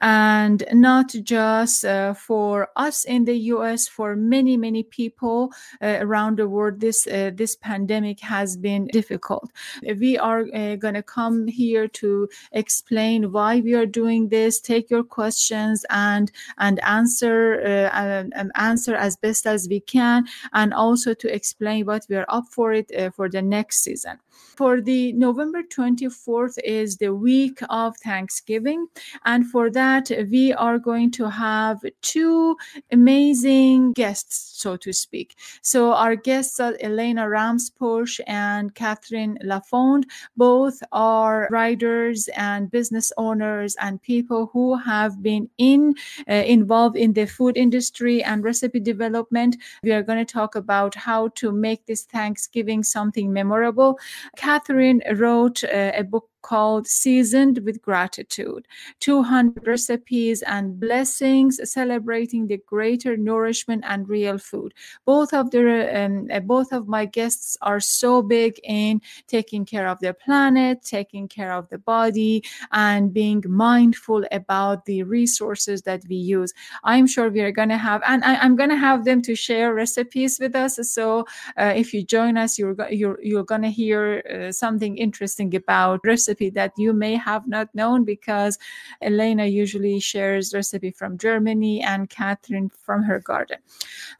[0.00, 6.38] And not just uh, for us in the US for many many people uh, around
[6.38, 9.50] the world this uh, this pandemic has been difficult.
[9.82, 14.90] We are uh, going to come here to explain why we are doing this take
[14.90, 20.74] your questions and and answer uh, and, and answer as best as we can and
[20.74, 24.18] also to explain what we are up for it uh, for the next season
[24.58, 28.86] for the November 24th is the week of Thanksgiving.
[29.24, 32.56] And for that, we are going to have two
[32.90, 35.36] amazing guests, so to speak.
[35.62, 40.04] So our guests are Elena Ramsposh and Catherine Lafond.
[40.36, 45.94] Both are writers and business owners and people who have been in
[46.28, 49.56] uh, involved in the food industry and recipe development.
[49.82, 53.98] We are going to talk about how to make this Thanksgiving something memorable.
[54.36, 58.66] Catherine wrote uh, a book called Seasoned with Gratitude
[59.00, 64.72] 200 recipes and blessings celebrating the greater nourishment and real food.
[65.04, 65.60] Both of the
[65.98, 70.82] um, uh, both of my guests are so big in taking care of the planet,
[70.82, 72.42] taking care of the body,
[72.72, 76.54] and being mindful about the resources that we use.
[76.82, 79.34] I'm sure we are going to have, and I, am going to have them to
[79.34, 80.78] share recipes with us.
[80.90, 81.26] So
[81.60, 84.00] uh, if you join us, you're you're you're going to hear
[84.32, 88.58] uh, something interesting about recipes recipe that you may have not known because
[89.02, 93.58] Elena usually shares recipe from Germany and Catherine from her garden.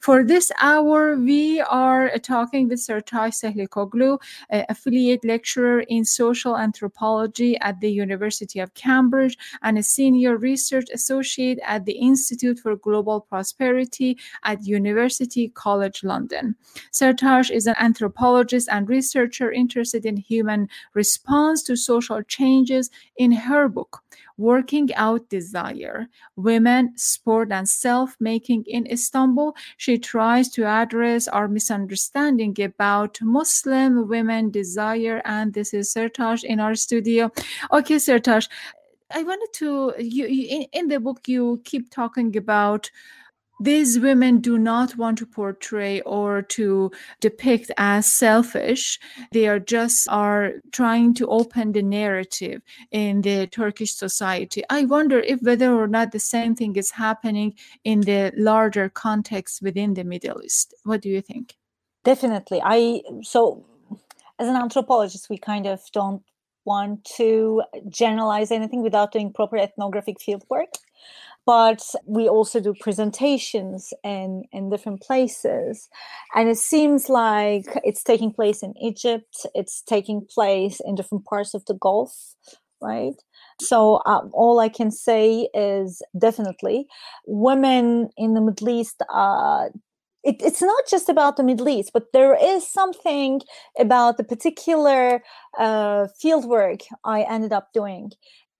[0.01, 4.19] For this hour, we are talking with Sertaç Sehlikoglu,
[4.51, 11.59] affiliate lecturer in social anthropology at the University of Cambridge and a senior research associate
[11.65, 16.55] at the Institute for Global Prosperity at University College London.
[16.93, 23.33] Sertaç is an anthropologist and researcher interested in human response to social social changes in
[23.33, 24.03] her book,
[24.37, 29.57] Working Out Desire Women, Sport, and Self Making in Istanbul.
[29.77, 35.21] She tries to address our misunderstanding about Muslim women desire.
[35.25, 37.31] And this is Sertaç in our studio.
[37.73, 38.49] Okay, Sertaç.
[39.11, 42.91] I wanted to you, you in, in the book you keep talking about
[43.61, 46.91] these women do not want to portray or to
[47.21, 48.99] depict as selfish.
[49.33, 54.63] They are just are trying to open the narrative in the turkish society.
[54.71, 57.55] I wonder if whether or not the same thing is happening
[57.85, 60.75] in the larger context within the middle east.
[60.85, 61.57] What do you think?
[62.05, 62.61] Definitely.
[62.65, 63.67] I so
[64.39, 66.23] as an anthropologist we kind of don't
[66.65, 70.73] want to generalize anything without doing proper ethnographic fieldwork
[71.49, 75.89] but we also do presentations in, in different places.
[76.35, 81.55] And it seems like it's taking place in Egypt, it's taking place in different parts
[81.55, 82.13] of the Gulf,
[82.83, 83.15] right?
[83.63, 86.87] So, um, all I can say is definitely
[87.27, 89.69] women in the Middle East uh,
[90.25, 93.41] it, it's not just about the Middle East, but there is something
[93.79, 95.23] about the particular
[95.59, 98.11] uh, fieldwork I ended up doing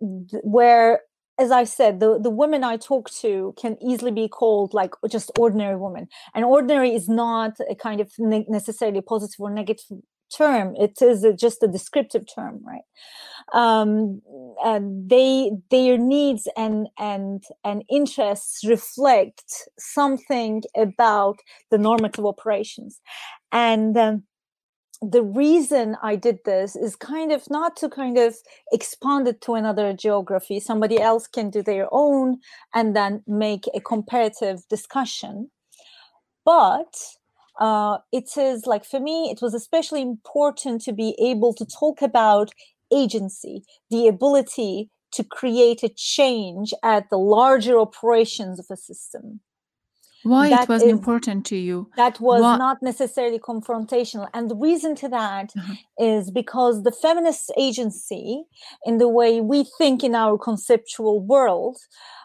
[0.01, 1.01] where
[1.39, 5.31] as I said, the, the women I talk to can easily be called like just
[5.39, 6.09] ordinary women.
[6.35, 9.87] And ordinary is not a kind of ne- necessarily positive or negative
[10.37, 10.75] term.
[10.77, 12.83] It is a, just a descriptive term right?
[13.55, 14.21] Um,
[14.65, 21.39] and they their needs and and and interests reflect something about
[21.71, 23.01] the normative operations.
[23.53, 24.25] And um,
[25.01, 28.37] the reason I did this is kind of not to kind of
[28.73, 30.59] expand it to another geography.
[30.59, 32.39] Somebody else can do their own
[32.75, 35.51] and then make a comparative discussion.
[36.45, 36.97] But
[37.61, 42.03] uh, it is like for me, it was especially important to be able to talk
[42.03, 42.51] about
[42.93, 49.41] agency, the ability to create a change at the larger operations of a system.
[50.23, 51.91] Why that it was is, important to you?
[51.97, 52.57] That was what?
[52.57, 54.29] not necessarily confrontational.
[54.35, 55.75] And the reason to that uh-huh.
[55.99, 58.45] is because the feminist agency,
[58.85, 61.79] in the way we think in our conceptual world,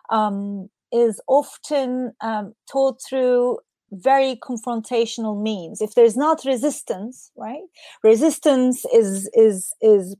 [0.09, 3.59] um, is often um, taught through
[3.91, 7.61] very confrontational means if there's not resistance right
[8.03, 10.15] resistance is is is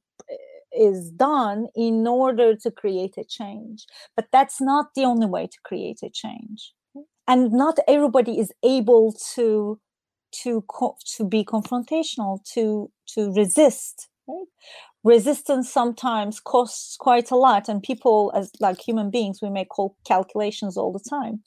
[0.72, 5.58] is done in order to create a change but that's not the only way to
[5.64, 6.74] create a change
[7.28, 9.80] and not everybody is able to
[10.32, 10.64] to
[11.16, 14.48] to be confrontational to to resist right?
[15.04, 19.68] Resistance sometimes costs quite a lot and people as like human beings we make
[20.08, 21.42] calculations all the time.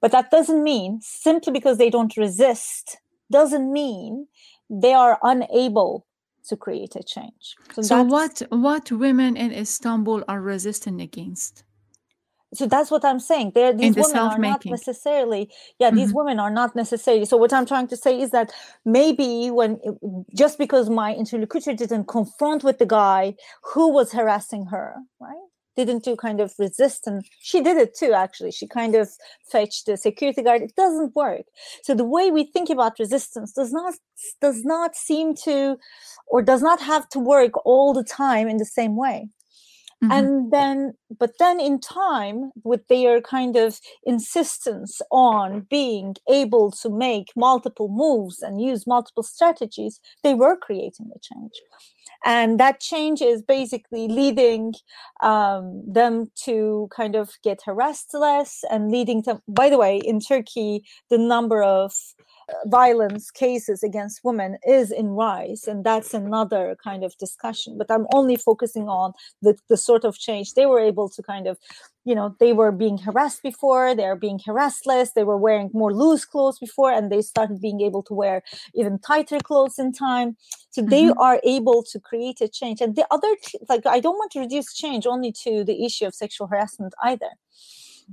[0.00, 2.98] But that doesn't mean simply because they don't resist
[3.32, 4.28] doesn't mean
[4.70, 6.06] they are unable
[6.48, 7.56] to create a change.
[7.72, 11.64] So, so what what women in istanbul are resisting against
[12.54, 13.52] so that's what i'm saying.
[13.54, 15.96] There these the women are not necessarily yeah mm-hmm.
[15.96, 18.52] these women are not necessarily so what i'm trying to say is that
[18.84, 19.80] maybe when
[20.34, 26.04] just because my interlocutor didn't confront with the guy who was harassing her right didn't
[26.04, 28.52] do kind of resist and she did it too actually.
[28.52, 29.08] She kind of
[29.50, 30.62] fetched the security guard.
[30.62, 31.42] It doesn't work.
[31.82, 33.94] So the way we think about resistance does not
[34.40, 35.76] does not seem to
[36.28, 39.28] or does not have to work all the time in the same way
[40.04, 40.12] Mm-hmm.
[40.12, 46.90] And then, but then in time, with their kind of insistence on being able to
[46.90, 51.52] make multiple moves and use multiple strategies, they were creating a change.
[52.26, 54.74] And that change is basically leading
[55.22, 59.40] um, them to kind of get harassed less and leading them.
[59.48, 61.92] By the way, in Turkey, the number of
[62.66, 68.06] violence cases against women is in rise and that's another kind of discussion but i'm
[68.12, 71.58] only focusing on the, the sort of change they were able to kind of
[72.04, 75.94] you know they were being harassed before they're being harassed less they were wearing more
[75.94, 78.42] loose clothes before and they started being able to wear
[78.74, 80.36] even tighter clothes in time
[80.70, 80.90] so mm-hmm.
[80.90, 83.34] they are able to create a change and the other
[83.68, 87.30] like i don't want to reduce change only to the issue of sexual harassment either.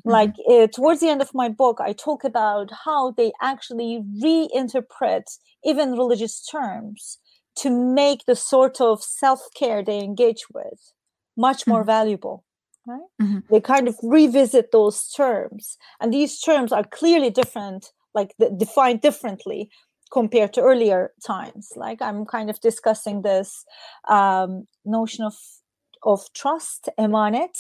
[0.05, 5.23] Like uh, towards the end of my book, I talk about how they actually reinterpret
[5.63, 7.19] even religious terms
[7.57, 10.93] to make the sort of self care they engage with
[11.37, 11.87] much more mm-hmm.
[11.87, 12.45] valuable.
[12.87, 12.99] Right?
[13.21, 13.39] Mm-hmm.
[13.49, 19.01] They kind of revisit those terms, and these terms are clearly different, like the, defined
[19.01, 19.69] differently
[20.11, 21.71] compared to earlier times.
[21.75, 23.65] Like I'm kind of discussing this
[24.07, 25.35] um, notion of
[26.03, 27.55] of trust, emanet,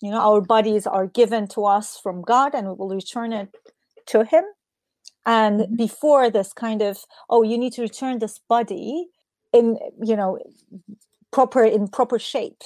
[0.00, 3.54] you know our bodies are given to us from god and we will return it
[4.06, 4.44] to him
[5.24, 5.76] and mm-hmm.
[5.76, 9.06] before this kind of oh you need to return this body
[9.52, 10.38] in you know
[11.32, 12.62] proper in proper shape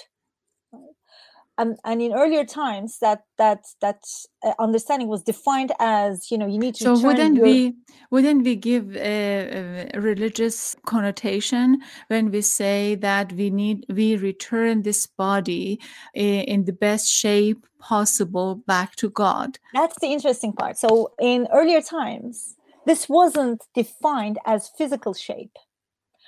[1.61, 4.03] and, and in earlier times that that that
[4.43, 7.45] uh, understanding was defined as you know you need to so wouldn't your...
[7.45, 7.75] we
[8.11, 14.83] wouldn't we give a, a, religious connotation when we say that we need we return
[14.83, 15.79] this body
[16.15, 19.59] in the best shape possible back to god?
[19.75, 20.79] That's the interesting part.
[20.79, 22.57] So in earlier times
[22.87, 25.57] this wasn't defined as physical shape.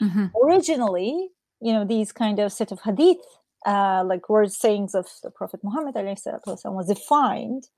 [0.00, 0.26] Mm-hmm.
[0.42, 1.28] originally
[1.60, 3.24] you know these kind of set of hadith
[3.66, 7.68] uh, like words sayings of the Prophet Muhammad was defined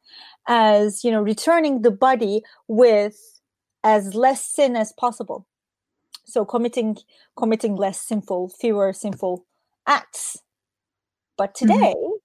[0.49, 3.16] as you know returning the body with
[3.85, 5.47] as less sin as possible.
[6.24, 6.97] So committing
[7.37, 9.45] committing less sinful, fewer sinful
[9.87, 10.39] acts.
[11.37, 11.66] But mm-hmm.
[11.66, 12.16] today, mm-hmm.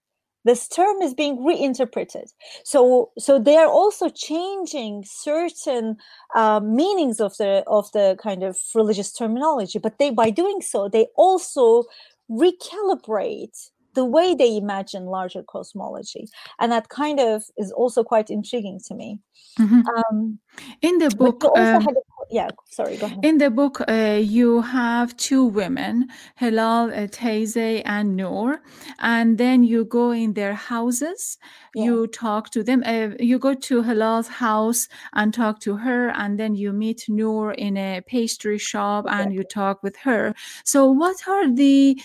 [0.45, 2.29] this term is being reinterpreted.
[2.63, 5.97] So so they are also changing certain
[6.33, 9.79] uh, meanings of the of the kind of religious terminology.
[9.79, 11.83] But they by doing so, they also
[12.29, 16.27] recalibrate the way they imagine larger cosmology
[16.59, 19.19] and that kind of is also quite intriguing to me
[19.59, 19.81] mm-hmm.
[19.87, 20.39] um,
[20.81, 21.93] in the book um, a,
[22.29, 27.81] yeah sorry go ahead in the book uh, you have two women hilal uh, Teyze
[27.85, 28.61] and noor
[28.99, 31.37] and then you go in their houses
[31.73, 31.85] yeah.
[31.85, 36.39] you talk to them uh, you go to hilal's house and talk to her and
[36.39, 39.23] then you meet noor in a pastry shop exactly.
[39.23, 40.33] and you talk with her
[40.63, 41.99] so what are the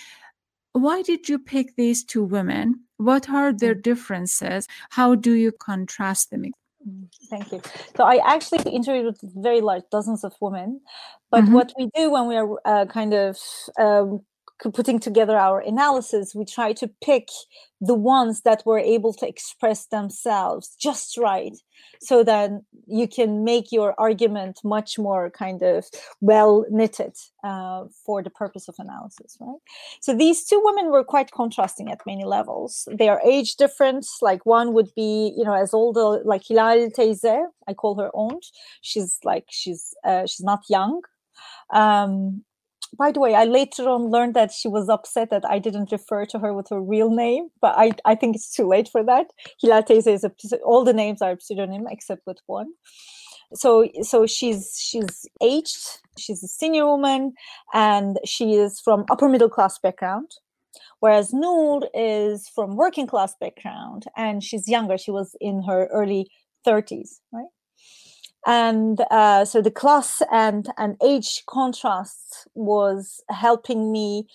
[0.75, 2.81] why did you pick these two women?
[2.97, 3.81] What are their mm.
[3.81, 4.67] differences?
[4.89, 6.45] How do you contrast them?
[6.87, 7.61] Mm, thank you.
[7.95, 10.81] So I actually interviewed very large dozens of women,
[11.31, 11.53] but mm-hmm.
[11.53, 13.37] what we do when we are uh, kind of
[13.79, 14.21] um,
[14.73, 17.27] putting together our analysis, we try to pick
[17.81, 21.57] the ones that were able to express themselves just right.
[22.01, 22.51] So that
[22.87, 25.85] you can make your argument much more kind of
[26.21, 29.59] well knitted uh, for the purpose of analysis right?
[30.01, 32.87] So these two women were quite contrasting at many levels.
[32.91, 37.45] They are age difference like one would be you know as old like hilal Teyze
[37.67, 38.45] i call her aunt.
[38.81, 41.01] She's like she's uh, she's not young.
[41.73, 42.43] Um,
[42.97, 46.25] by the way, I later on learned that she was upset that I didn't refer
[46.25, 49.27] to her with her real name, but I, I think it's too late for that.
[49.61, 52.67] Hilal Teyze is a, all the names are pseudonym except with one.
[53.53, 57.33] So so she's she's aged, she's a senior woman,
[57.73, 60.31] and she is from upper middle class background,
[60.99, 64.97] whereas Noor is from working class background and she's younger.
[64.97, 66.27] She was in her early
[66.65, 67.45] 30s, right?
[68.45, 74.27] And uh, so the class and and age contrasts was helping me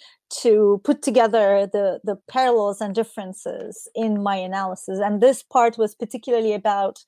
[0.42, 4.98] to put together the the parallels and differences in my analysis.
[4.98, 7.04] And this part was particularly about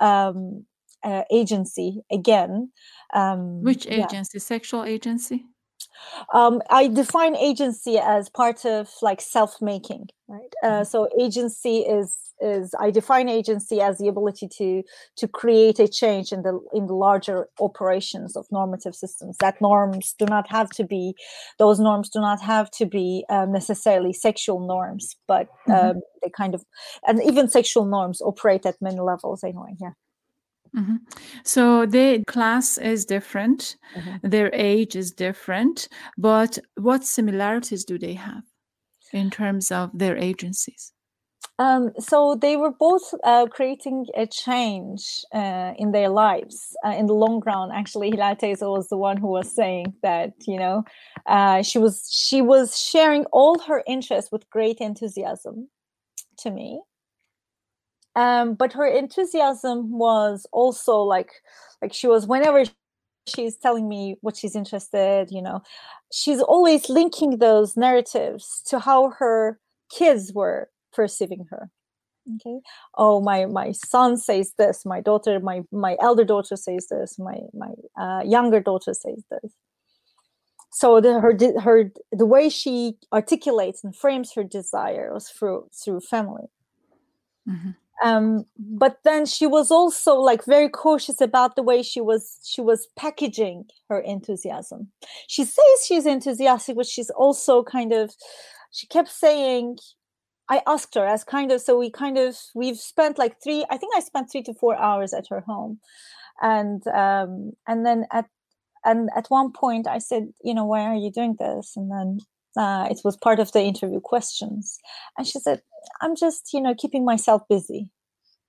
[0.00, 0.64] um,
[1.02, 2.70] uh, agency again
[3.12, 4.38] um, which agency?
[4.38, 4.42] Yeah.
[4.42, 5.44] sexual agency
[6.32, 10.52] um, I define agency as part of like self-making, right?
[10.62, 10.84] Uh, mm-hmm.
[10.84, 14.82] so agency is is I define agency as the ability to
[15.16, 19.36] to create a change in the in the larger operations of normative systems.
[19.38, 21.14] That norms do not have to be
[21.58, 25.72] those norms do not have to be um, necessarily sexual norms, but mm-hmm.
[25.72, 26.64] um, they kind of
[27.06, 29.76] and even sexual norms operate at many levels anyway.
[29.80, 29.92] Yeah.
[30.76, 30.96] Mm-hmm.
[31.44, 34.28] So the class is different, mm-hmm.
[34.28, 38.44] their age is different, but what similarities do they have
[39.12, 40.92] in terms of their agencies?
[41.58, 47.06] Um, so they were both uh, creating a change uh, in their lives uh, in
[47.06, 47.70] the long run.
[47.70, 50.84] Actually, Hilal Teyze was the one who was saying that you know
[51.26, 55.68] uh, she was she was sharing all her interests with great enthusiasm
[56.38, 56.80] to me
[58.14, 61.30] um, but her enthusiasm was also like
[61.80, 62.64] like she was whenever
[63.28, 65.62] she's telling me what she's interested you know
[66.12, 69.58] she's always linking those narratives to how her
[69.90, 71.70] kids were perceiving her
[72.36, 72.60] okay?
[72.96, 77.38] Oh my my son says this my daughter my my elder daughter says this my
[77.52, 79.52] my uh, younger daughter says this.
[80.70, 86.00] So the, her her the way she articulates and frames her desire was through through
[86.00, 86.46] family.
[87.48, 87.70] Mm-hmm
[88.02, 92.60] um, but then she was also like very cautious about the way she was she
[92.60, 94.88] was packaging her enthusiasm.
[95.28, 98.12] She says she's enthusiastic but she's also kind of
[98.72, 99.78] she kept saying
[100.48, 103.76] i asked her as kind of so we kind of we've spent like three i
[103.76, 105.78] think i spent three to four hours at her home.
[106.40, 108.26] And um and then at
[108.84, 111.74] and at one point i said you know why are you doing this?
[111.76, 112.18] And then
[112.56, 114.78] uh, it was part of the interview questions.
[115.16, 115.62] And she said
[116.00, 117.90] i'm just you know keeping myself busy.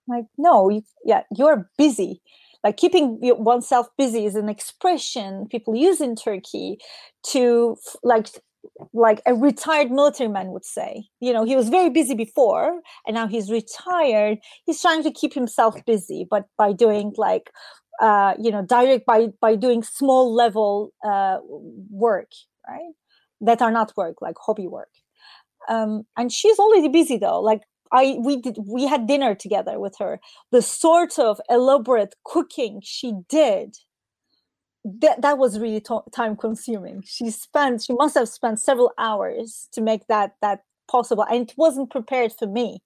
[0.07, 2.21] Like no you, yeah you're busy.
[2.63, 6.77] Like keeping oneself busy is an expression people use in turkey
[7.31, 8.27] to like
[8.93, 11.05] like a retired military man would say.
[11.19, 14.39] You know he was very busy before and now he's retired.
[14.65, 17.51] He's trying to keep himself busy but by doing like
[18.01, 21.37] uh you know direct by by doing small level uh
[21.89, 22.31] work
[22.67, 22.93] right?
[23.41, 24.89] That are not work like hobby work
[25.69, 27.61] um and she's already busy though like
[27.91, 30.19] i we did we had dinner together with her
[30.51, 33.75] the sort of elaborate cooking she did
[34.83, 39.69] that that was really to- time consuming she spent she must have spent several hours
[39.71, 40.59] to make that that
[40.89, 42.81] possible and it wasn't prepared for me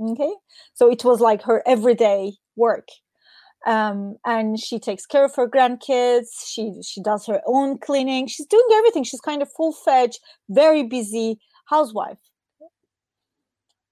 [0.00, 0.32] okay
[0.74, 2.88] so it was like her everyday work
[3.66, 6.28] um, and she takes care of her grandkids.
[6.46, 8.26] She she does her own cleaning.
[8.26, 9.04] She's doing everything.
[9.04, 11.38] She's kind of full fledged, very busy
[11.68, 12.18] housewife.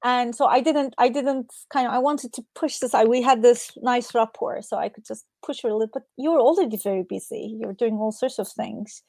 [0.05, 2.95] And so I didn't I didn't kind of I wanted to push this.
[2.95, 5.91] I we had this nice rapport, so I could just push her a little.
[5.93, 7.57] But you're already very busy.
[7.59, 9.03] You're doing all sorts of things.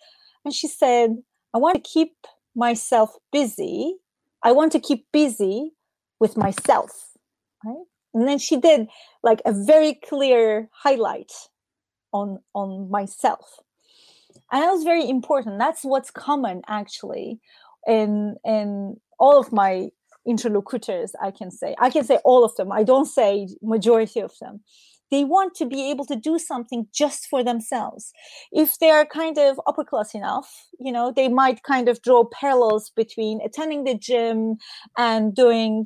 [0.43, 1.17] And she said,
[1.53, 2.15] I want to keep
[2.55, 3.97] myself busy
[4.43, 5.71] I want to keep busy
[6.19, 6.91] with myself.
[7.65, 7.85] Right.
[8.13, 8.87] And then she did
[9.23, 11.31] like a very clear highlight
[12.13, 13.59] on on myself.
[14.51, 15.59] And that was very important.
[15.59, 17.39] That's what's common actually
[17.87, 19.89] in in all of my
[20.25, 21.75] interlocutors, I can say.
[21.79, 22.71] I can say all of them.
[22.71, 24.61] I don't say majority of them
[25.11, 28.11] they want to be able to do something just for themselves
[28.51, 30.49] if they're kind of upper class enough
[30.79, 34.57] you know they might kind of draw parallels between attending the gym
[34.97, 35.85] and doing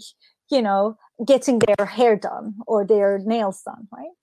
[0.50, 4.16] you know getting their hair done or their nails done right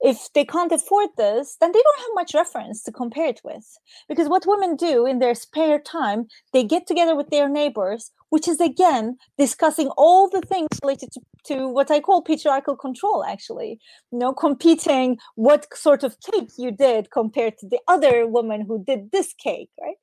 [0.00, 3.78] if they can't afford this, then they don't have much reference to compare it with.
[4.08, 8.46] Because what women do in their spare time, they get together with their neighbors, which
[8.46, 13.78] is again discussing all the things related to, to what I call patriarchal control, actually.
[14.12, 18.84] You know, competing what sort of cake you did compared to the other woman who
[18.84, 19.96] did this cake, right?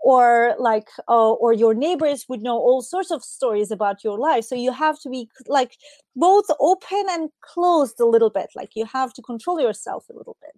[0.00, 4.44] Or like, uh, or your neighbors would know all sorts of stories about your life.
[4.44, 5.76] So you have to be like
[6.16, 8.50] both open and closed a little bit.
[8.54, 10.52] Like you have to control yourself a little bit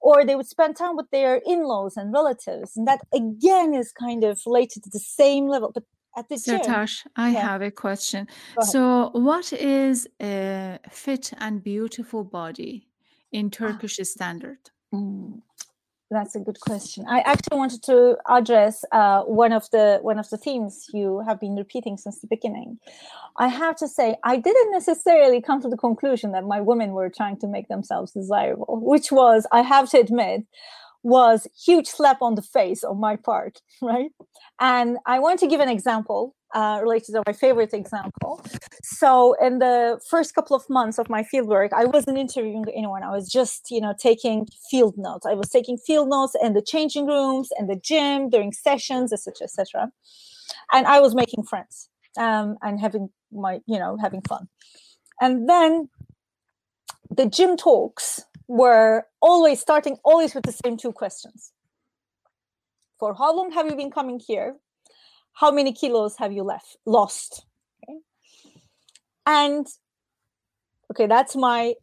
[0.00, 4.24] or they would spend time with their in-laws and relatives and that again is kind
[4.24, 5.84] of related to the same level but
[6.16, 6.60] at the gym.
[7.16, 7.40] I yeah.
[7.40, 8.26] have a question.
[8.62, 12.88] So, what is a fit and beautiful body
[13.32, 13.56] in ah.
[13.56, 14.58] Turkish standard?
[14.92, 15.40] Mm,
[16.10, 17.06] that's a good question.
[17.08, 21.38] I actually wanted to address uh, one of the one of the themes you have
[21.38, 22.78] been repeating since the beginning.
[23.36, 27.10] I have to say, I didn't necessarily come to the conclusion that my women were
[27.10, 30.42] trying to make themselves desirable, which was, I have to admit,
[31.02, 34.10] was huge slap on the face on my part, right?
[34.60, 38.44] And I want to give an example uh, related to my favorite example.
[38.82, 43.02] So in the first couple of months of my fieldwork, I wasn't interviewing anyone.
[43.02, 45.26] I was just, you know, taking field notes.
[45.26, 49.44] I was taking field notes in the changing rooms and the gym during sessions, etc.,
[49.44, 49.92] etc.
[50.72, 51.88] And I was making friends
[52.18, 54.48] um, and having my, you know, having fun.
[55.20, 55.88] And then
[57.10, 61.52] the gym talks were always starting always with the same two questions.
[62.98, 64.56] For how long have you been coming here?
[65.34, 67.46] How many kilos have you left lost?
[67.84, 67.98] Okay.
[69.24, 69.68] And
[70.90, 71.74] okay, that's my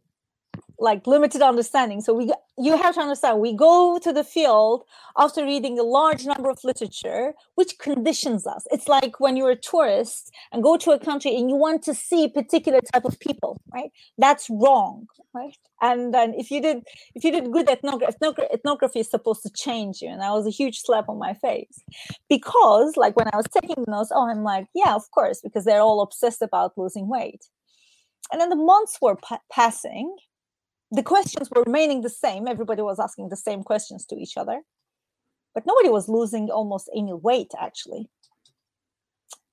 [0.78, 2.00] like limited understanding.
[2.00, 4.84] So we you have to understand we go to the field
[5.16, 8.66] after reading a large number of literature which conditions us.
[8.70, 11.94] It's like when you're a tourist and go to a country and you want to
[11.94, 13.90] see particular type of people right?
[14.18, 15.56] That's wrong right?
[15.82, 20.00] And then if you did if you did good ethnography ethnography is supposed to change
[20.00, 21.82] you and that was a huge slap on my face.
[22.28, 25.80] Because like when i was taking notes oh i'm like yeah of course because they're
[25.80, 27.44] all obsessed about losing weight.
[28.30, 30.14] And then the months were pa- passing
[30.90, 32.48] the questions were remaining the same.
[32.48, 34.62] Everybody was asking the same questions to each other,
[35.54, 38.08] but nobody was losing almost any weight actually.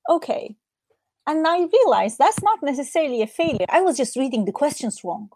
[0.10, 0.56] Okay.
[1.28, 3.66] And I realized that's not necessarily a failure.
[3.70, 5.30] I was just reading the questions wrong.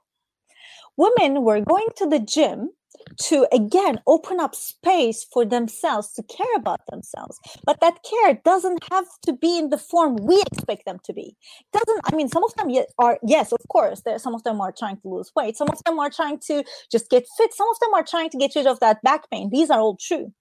[0.95, 2.71] Women were going to the gym
[3.17, 7.39] to again open up space for themselves to care about themselves.
[7.65, 11.35] But that care doesn't have to be in the form we expect them to be.
[11.73, 14.73] Doesn't i mean some of them are yes of course there some of them are
[14.77, 15.57] trying to lose weight.
[15.57, 17.53] Some of them are trying to just get fit.
[17.53, 19.49] Some of them are trying to get rid of that back pain.
[19.49, 20.33] These are all true.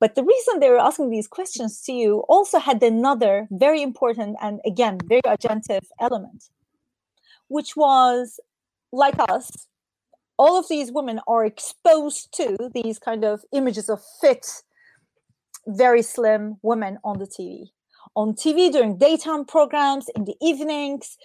[0.00, 4.36] But the reason they were asking these questions to you also had another very important
[4.40, 6.44] and again very agentive element
[7.48, 8.38] which was
[8.92, 9.66] like us
[10.38, 14.46] all of these women are exposed to these kind of images of fit,
[15.66, 17.70] very slim women on the TV.
[18.14, 21.18] On TV during daytime programs, in the evenings,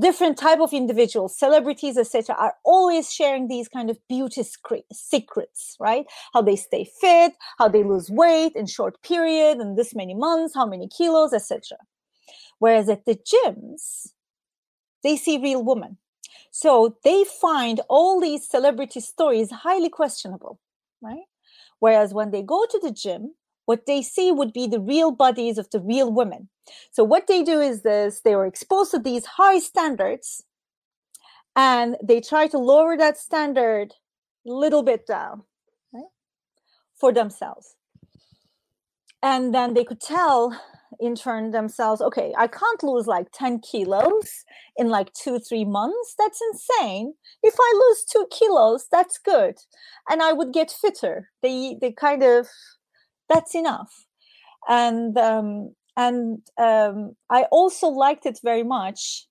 [0.00, 4.42] different type of individuals celebrities etc are always sharing these kind of beauty
[4.92, 6.04] secrets right?
[6.34, 10.54] How they stay fit how they lose weight in short period in this many months
[10.54, 11.78] how many kilos etc
[12.58, 14.08] whereas at the gyms
[15.02, 15.96] they see real women
[16.56, 20.60] so they find all these celebrity stories highly questionable,
[21.02, 21.24] right?
[21.80, 23.34] Whereas when they go to the gym,
[23.64, 26.50] what they see would be the real bodies of the real women.
[26.92, 30.44] So what they do is this they are exposed to these high standards
[31.56, 33.94] and they try to lower that standard
[34.46, 35.42] a little bit down
[35.92, 36.04] right,
[36.94, 37.74] for themselves.
[39.20, 40.56] And then they could tell
[41.04, 44.44] in turn themselves okay i can't lose like 10 kilos
[44.76, 46.14] in like two three months?
[46.18, 47.14] That's insane.
[47.42, 49.56] If i lose two kilos that's good.
[50.08, 51.30] And i would get fitter.
[51.42, 52.48] They they kind of
[53.28, 53.92] that's enough.
[54.68, 59.26] And um and um i also liked it very much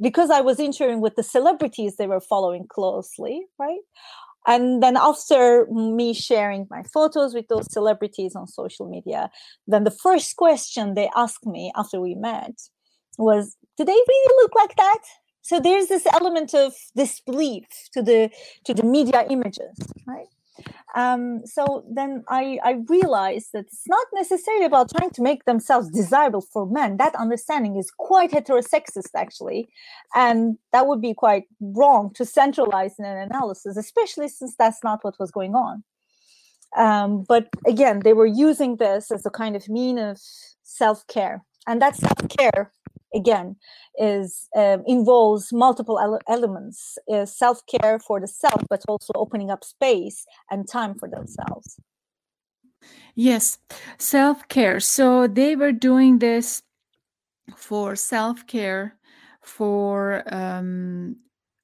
[0.00, 3.80] because i was interviewing with the celebrities they were following closely right
[4.46, 9.30] and then after me sharing my photos with those celebrities on social media
[9.66, 12.54] then the first question they asked me after we met
[13.18, 15.00] was do they really look like that?
[15.42, 18.30] So there's this element of disbelief to the
[18.64, 19.76] to the media images
[20.06, 20.28] right
[20.94, 25.88] um, so then I, I realized that it's not necessarily about trying to make themselves
[25.90, 26.98] desirable for men.
[26.98, 29.68] That understanding is quite heterosexist, actually.
[30.14, 35.02] And that would be quite wrong to centralize in an analysis, especially since that's not
[35.02, 35.82] what was going on.
[36.76, 40.20] Um, but again, they were using this as a kind of mean of
[40.62, 41.42] self care.
[41.66, 42.72] And that self care
[43.14, 43.56] again
[43.98, 49.64] is um, involves multiple ele- elements is self-care for the self but also opening up
[49.64, 51.78] space and time for themselves.
[53.14, 53.58] Yes
[53.98, 54.80] self-care.
[54.80, 56.62] So they were doing this
[57.56, 58.96] for self-care
[59.42, 61.16] for um,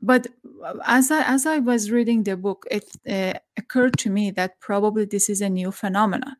[0.03, 0.29] but
[0.87, 5.05] as I as I was reading the book, it uh, occurred to me that probably
[5.05, 6.37] this is a new phenomenon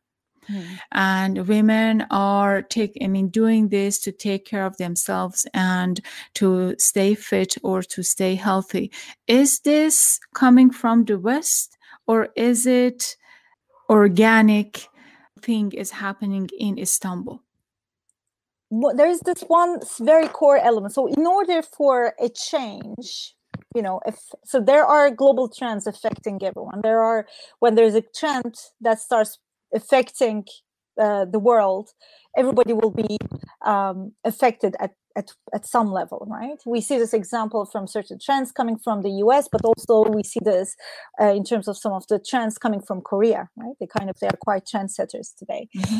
[0.51, 0.79] Mm.
[0.91, 6.01] And women are take I mean doing this to take care of themselves and
[6.35, 8.91] to stay fit or to stay healthy.
[9.27, 11.77] Is this coming from the West
[12.07, 13.15] or is it
[13.89, 14.87] organic
[15.41, 17.41] thing is happening in Istanbul?
[18.69, 20.93] Well, there is this one very core element.
[20.93, 23.35] So in order for a change,
[23.75, 27.27] you know if so there are global trends affecting everyone there are
[27.59, 29.39] when there's a trend that starts
[29.73, 30.45] affecting
[30.99, 31.89] uh, the world,
[32.37, 33.17] everybody will be
[33.65, 36.59] um, affected at, at, at some level, right?
[36.65, 40.39] We see this example from certain trends coming from the US, but also we see
[40.43, 40.75] this
[41.19, 43.75] uh, in terms of some of the trends coming from Korea, right?
[43.79, 45.67] They kind of, they are quite trendsetters today.
[45.75, 45.97] Mm-hmm.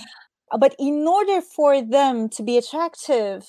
[0.51, 3.45] Uh, but in order for them to be attractive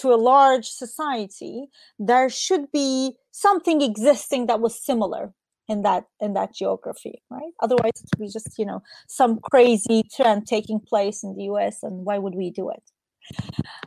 [0.00, 1.66] to a large society,
[1.98, 5.32] there should be something existing that was similar
[5.68, 10.02] in that in that geography right otherwise it would be just you know some crazy
[10.14, 12.82] trend taking place in the us and why would we do it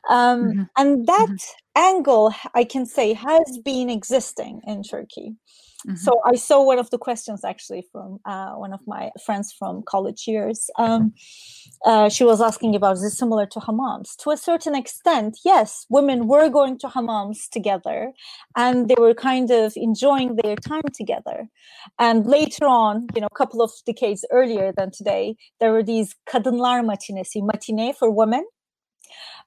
[0.10, 0.64] um, mm-hmm.
[0.78, 1.82] and that mm-hmm.
[1.82, 5.36] angle i can say has been existing in turkey
[5.88, 5.96] Mm-hmm.
[5.96, 9.82] So I saw one of the questions actually from uh, one of my friends from
[9.84, 10.70] college years.
[10.78, 11.14] Um,
[11.86, 14.18] uh, she was asking about is this similar to hammams?
[14.24, 18.12] To a certain extent, yes, women were going to hammams together,
[18.58, 21.48] and they were kind of enjoying their time together.
[21.98, 26.14] And later on, you know, a couple of decades earlier than today, there were these
[26.28, 28.46] kadınlar matinesi, matinee for women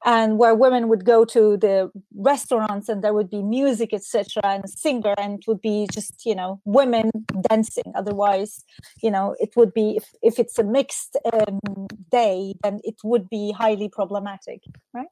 [0.04, 4.68] and where women would go to the restaurants and there would be music etc and
[4.68, 7.10] singer and it would be just you know women
[7.48, 7.92] dancing.
[7.94, 8.64] Otherwise
[9.02, 13.28] you know it would be if, if it's a mixed um, day then it would
[13.28, 15.08] be highly problematic right?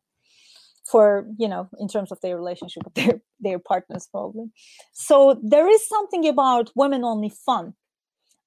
[0.90, 4.50] For you know in terms of their relationship with their their partners probably.
[4.92, 7.74] So there is something about women only fun.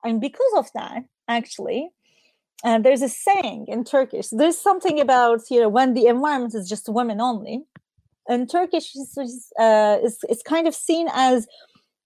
[0.04, 1.90] And because of that actually
[2.64, 4.30] and there's a saying in Turkish.
[4.32, 7.64] There's something about you know when the environment is just women only.
[8.30, 11.46] In Turkish, is uh, is it's kind of seen as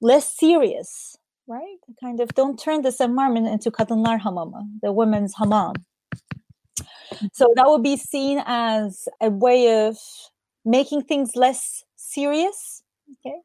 [0.02, 1.16] less serious,
[1.48, 1.78] right?
[2.02, 5.76] Kind of don't turn this environment into kadınlar hamamı, the women's hamam.
[7.34, 9.98] So that would be seen as a way of
[10.66, 12.84] making things less serious.
[13.26, 13.38] Okay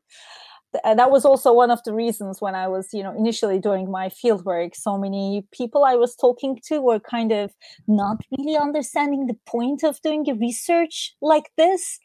[0.73, 4.09] that was also one of the reasons when I was, you know, initially doing my
[4.09, 7.53] fieldwork, so many people I was talking to were kind of
[7.87, 11.99] not really understanding the point of doing a research like this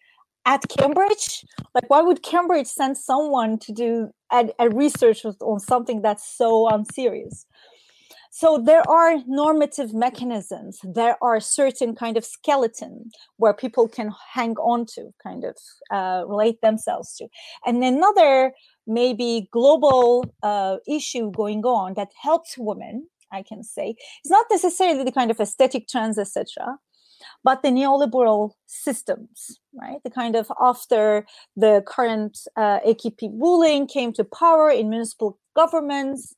[0.45, 1.45] at Cambridge.
[1.73, 6.69] Like, why would Cambridge send someone to do a, a research on something that's so
[6.69, 7.46] unserious?
[8.39, 14.55] So there are normative mechanisms there are certain kind of skeleton where people can hang
[14.57, 15.55] on to kind of
[15.97, 17.27] uh, relate themselves to
[17.65, 18.51] and another
[18.85, 25.03] maybe global uh, issue going on that helps women i can say it's not necessarily
[25.03, 26.77] the kind of aesthetic trends etc
[27.43, 29.99] but the neoliberal systems, right?
[30.03, 31.25] The kind of after
[31.55, 36.35] the current uh, AKP ruling came to power in municipal governments,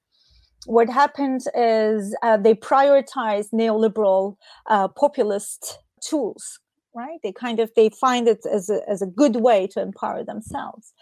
[0.66, 4.36] what happened is uh, they prioritize neoliberal
[4.70, 6.60] uh, populist tools
[6.96, 7.20] right?
[7.24, 10.94] They kind of they find it as a, as a good way to empower themselves.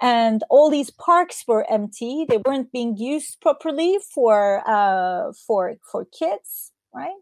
[0.00, 2.26] And all these parks were empty.
[2.28, 7.14] They weren't being used properly for uh, for for kids right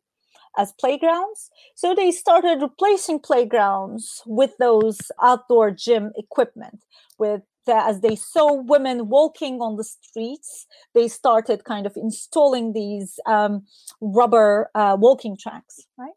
[0.58, 1.50] as playgrounds.
[1.74, 6.82] So they started replacing playgrounds with those outdoor gym equipment
[7.18, 13.18] with as they saw women walking on the streets, they started kind of installing these
[13.26, 13.66] um,
[14.00, 16.12] rubber uh, walking tracks, right?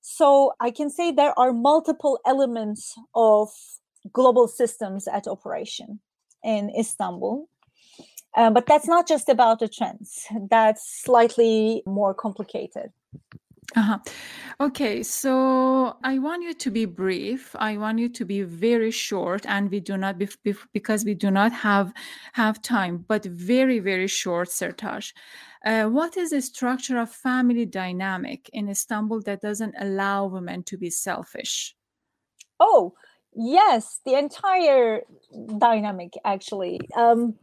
[0.00, 3.50] So I can say there are multiple elements of
[4.12, 6.00] global systems at operation
[6.44, 7.48] in Istanbul.
[8.36, 10.26] Uh, but that's not just about the trends.
[10.50, 12.92] That's slightly more complicated.
[13.76, 13.98] Uh-huh.
[14.60, 17.54] Okay, so I want you to be brief.
[17.58, 20.16] I want you to be very short, and we do not
[20.72, 21.92] because we do not have
[22.32, 25.12] have time, but very very short, Sertaç.
[25.66, 30.78] Uh, what is the structure of family dynamic in Istanbul that doesn't allow women to
[30.78, 31.76] be selfish?
[32.58, 32.94] Oh
[33.34, 35.02] yes, the entire
[35.58, 36.80] dynamic actually.
[36.96, 37.34] Um,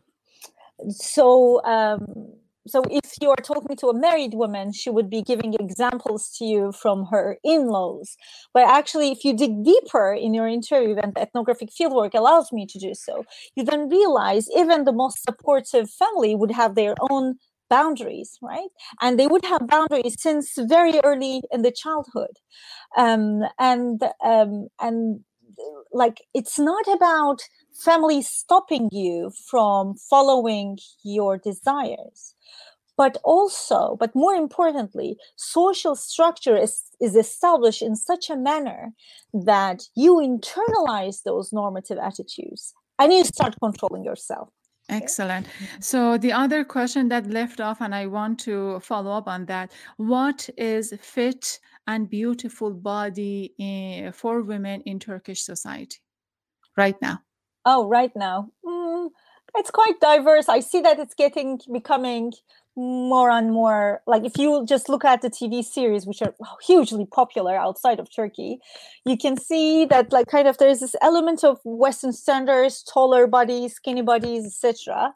[0.89, 1.63] so.
[1.63, 2.33] Um,
[2.67, 6.45] so if you are talking to a married woman she would be giving examples to
[6.45, 8.15] you from her in-laws.
[8.53, 12.79] But actually if you dig deeper in your interview and ethnographic fieldwork allows me to
[12.79, 13.23] do so.
[13.55, 17.35] You then realize even the most supportive family would have their own
[17.69, 18.69] boundaries right?
[19.01, 22.37] And they would have boundaries since very early in the childhood.
[22.97, 25.21] Um, and um, and
[25.93, 27.41] like it's not about
[27.75, 32.35] family stopping you from following your desires
[32.97, 38.91] but also but more importantly social structure is, is established in such a manner
[39.33, 44.49] that you internalize those normative attitudes and you start controlling yourself
[44.89, 45.47] Excellent.
[45.47, 45.81] Mm-hmm.
[45.81, 49.71] So the other question that left off, and I want to follow up on that.
[49.97, 55.97] What is fit and beautiful body in, for women in Turkish society
[56.77, 57.24] right now?
[57.65, 59.09] Oh, right now, mm,
[59.55, 60.47] it's quite diverse.
[60.49, 62.33] I see that it's getting becoming
[62.77, 67.05] more and more like if you just look at the tv series which are hugely
[67.05, 68.59] popular outside of turkey
[69.05, 73.75] you can see that like kind of there's this element of western standards taller bodies
[73.75, 75.13] skinny bodies etc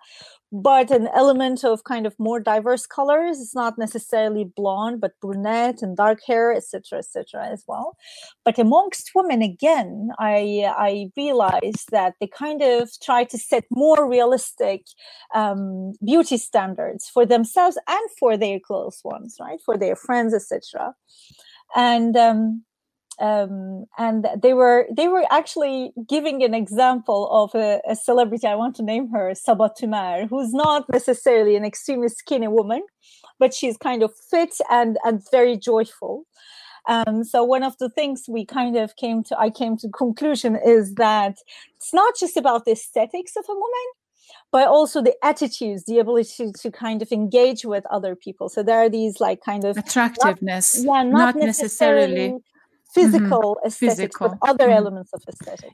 [0.51, 3.39] but an element of kind of more diverse colors.
[3.39, 7.47] It's not necessarily blonde, but brunette and dark hair, etc., etc.
[7.47, 7.97] as well.
[8.43, 14.09] But amongst women, again, I I realized that they kind of try to set more
[14.09, 14.85] realistic
[15.35, 19.59] um, beauty standards for themselves and for their close ones, right?
[19.63, 20.95] For their friends, etc.
[21.75, 22.63] And um,
[23.19, 28.47] um, and they were they were actually giving an example of a, a celebrity.
[28.47, 32.81] I want to name her Saba Tümer, who's not necessarily an extremely skinny woman,
[33.37, 36.25] but she's kind of fit and and very joyful.
[36.87, 40.57] Um, so one of the things we kind of came to, I came to conclusion
[40.65, 41.37] is that
[41.75, 43.87] it's not just about the aesthetics of a woman,
[44.51, 48.49] but also the attitudes, the ability to kind of engage with other people.
[48.49, 52.43] So there are these like kind of attractiveness, not, yeah, not, not necessarily, necessarily
[52.93, 53.67] physical mm-hmm.
[53.67, 54.29] aesthetics, physical.
[54.29, 54.77] but other mm-hmm.
[54.77, 55.73] elements of aesthetic.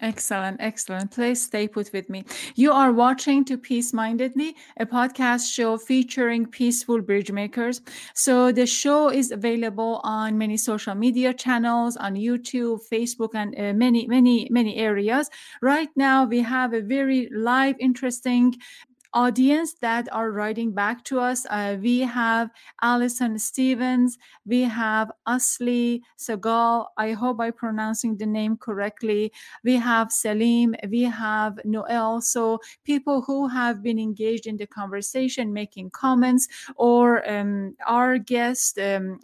[0.00, 1.10] Excellent, excellent.
[1.10, 2.24] Please stay put with me.
[2.54, 7.82] You are watching To Peace Mindedly, a podcast show featuring peaceful bridge makers.
[8.14, 13.74] So the show is available on many social media channels, on YouTube, Facebook, and uh,
[13.74, 15.28] many, many, many areas.
[15.60, 18.56] Right now, we have a very live, interesting
[19.14, 21.46] audience that are writing back to us.
[21.50, 22.50] Uh, we have
[22.80, 26.86] Alison Stevens, we have Asli Sagal.
[26.96, 29.32] I hope I'm pronouncing the name correctly.
[29.64, 32.20] We have Selim, we have Noel.
[32.20, 38.78] So people who have been engaged in the conversation, making comments, or um, our guest
[38.78, 39.20] um,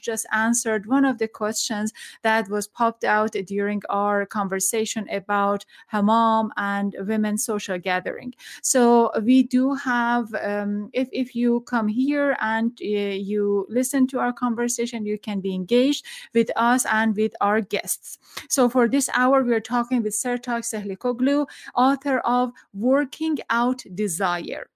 [0.00, 6.50] just answered one of the questions that was popped out during our conversation about hammam
[6.56, 8.34] and women's social gathering.
[8.62, 14.18] So we do have um, if, if you come here and uh, you listen to
[14.18, 16.04] our conversation you can be engaged
[16.34, 20.64] with us and with our guests so for this hour we are talking with sertaç
[20.64, 24.68] sehlikoglu author of working out desire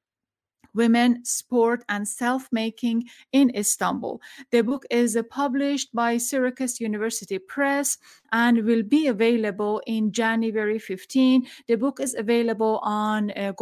[0.75, 4.21] women, sport, and self making in Istanbul.
[4.51, 7.99] The book is published by Syracuse University Press
[8.33, 11.47] and will be available in January 15.
[11.67, 13.53] The book is available on uh.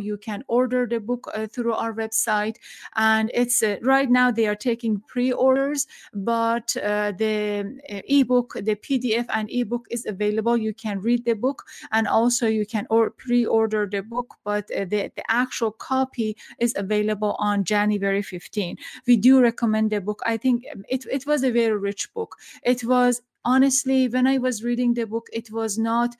[0.00, 2.56] You can order the book uh, through our website,
[2.96, 8.76] and it's uh, right now they are taking pre-orders, but uh, the uh, ebook, the
[8.76, 10.56] PDF and ebook is available.
[10.56, 14.84] You can read the book, and also you can or- pre-order the book, but uh,
[14.84, 18.76] the the actual copy is available on January 15.
[19.06, 20.20] We do recommend the book.
[20.26, 22.36] I think um, it it was a very rich book.
[22.62, 26.16] It was honestly, when I was reading the book, it was not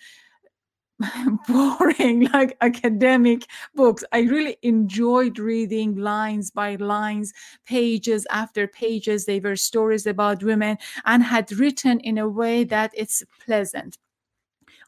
[1.49, 4.05] boring like academic books.
[4.13, 7.33] I really enjoyed reading lines by lines,
[7.67, 9.27] pages after pages.
[9.27, 13.99] They were stories about women and had written in a way that it's pleasant.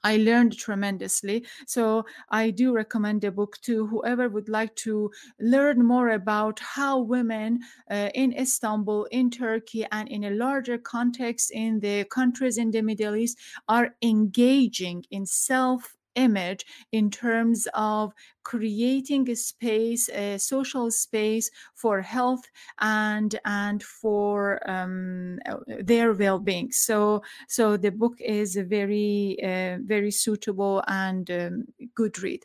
[0.04, 1.46] I learned tremendously.
[1.66, 7.00] So I do recommend the book to whoever would like to learn more about how
[7.00, 12.70] women uh, in Istanbul, in Turkey, and in a larger context in the countries in
[12.70, 13.38] the Middle East
[13.68, 18.12] are engaging in self image in terms of
[18.46, 22.44] creating a space, a social space for health
[22.78, 24.36] and and for
[24.70, 25.40] um,
[25.82, 26.70] their well-being.
[26.70, 31.64] So so the book is a very uh, very suitable and um,
[31.96, 32.42] good read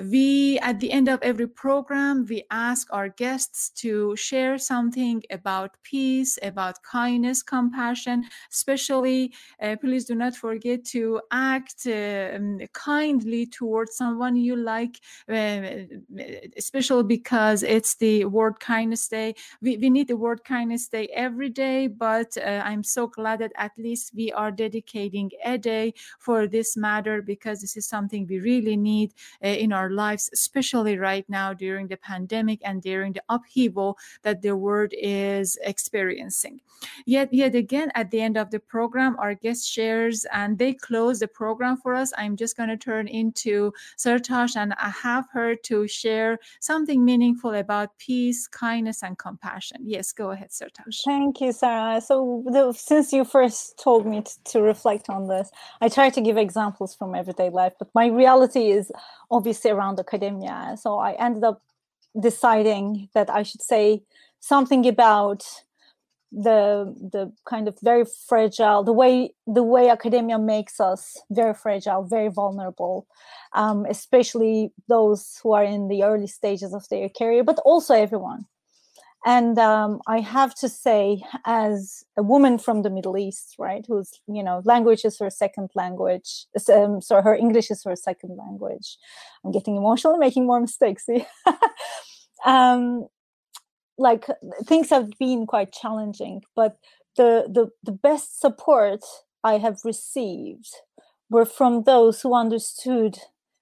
[0.00, 5.76] we at the end of every program we ask our guests to share something about
[5.82, 12.38] peace about kindness compassion especially uh, please do not forget to act uh,
[12.72, 15.62] kindly towards someone you like uh,
[16.56, 21.48] especially because it's the world kindness day we, we need the word kindness day every
[21.48, 26.46] day but uh, i'm so glad that at least we are dedicating a day for
[26.46, 31.24] this matter because this is something we really need uh, in our lives, especially right
[31.28, 36.60] now during the pandemic and during the upheaval that the world is experiencing.
[37.06, 41.20] Yet, yet again, at the end of the program, our guest shares and they close
[41.20, 42.12] the program for us.
[42.18, 47.54] I'm just going to turn into Sertaç and I have her to share something meaningful
[47.54, 49.78] about peace, kindness, and compassion.
[49.84, 51.02] Yes, go ahead, Sertaç.
[51.04, 52.00] Thank you, Saba.
[52.00, 55.50] So, the, since you first told me to, to reflect on this,
[55.80, 58.90] I try to give examples from everyday life, but my reality is
[59.30, 60.76] obviously around academia.
[60.78, 61.62] So I ended up
[62.18, 64.02] deciding that I should say
[64.40, 65.44] something about
[66.32, 72.02] the the kind of very fragile the way the way academia makes us very fragile
[72.02, 73.06] very vulnerable
[73.52, 78.46] um, especially those who are in the early stages of their career but also everyone.
[79.24, 84.10] And um, i have to say as a woman from the middle east right who's
[84.26, 88.96] you know language is her second language um, so her english is her second language.
[89.44, 91.06] I'm getting emotional making more mistakes
[92.44, 93.06] um,
[94.02, 94.26] like
[94.64, 96.78] things have been quite challenging but
[97.16, 99.00] the, the the best support
[99.44, 100.70] i have received
[101.30, 103.18] were from those who understood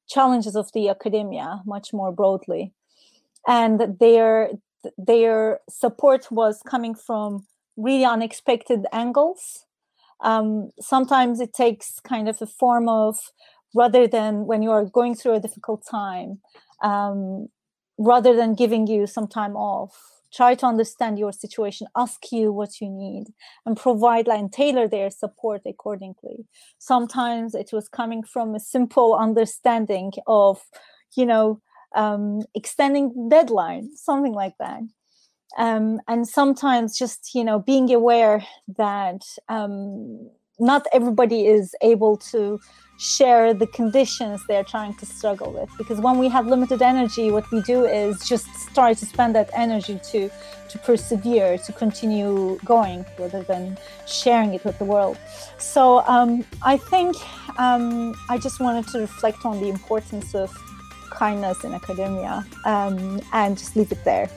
[0.09, 2.73] challenges of the academia much more broadly
[3.47, 4.51] and their
[4.97, 9.67] their support was coming from really unexpected angles.
[10.21, 13.33] Um, sometimes it takes kind of a form of
[13.75, 16.41] rather than when you are going through a difficult time,
[16.83, 17.49] um,
[17.99, 22.81] rather than giving you some time off, try to understand your situation, ask you what
[22.81, 23.27] you need,
[23.67, 26.47] and provide like, and tailor their support accordingly.
[26.79, 30.61] Sometimes it was coming from a simple understanding of,
[31.17, 31.61] you know,
[31.95, 34.83] um, extending deadline, something like that.
[35.59, 38.45] Um, and sometimes just you know being aware
[38.77, 42.61] that um, not everybody is able to
[43.01, 47.51] share the conditions they're trying to struggle with because when we have limited energy what
[47.51, 50.31] we do is just try to spend that energy to
[50.69, 55.17] to persevere to continue going rather than sharing it with the world
[55.59, 57.17] so um, i think
[57.59, 60.55] um, i just wanted to reflect on the importance of
[61.11, 64.29] kindness in academia um, and just leave it there.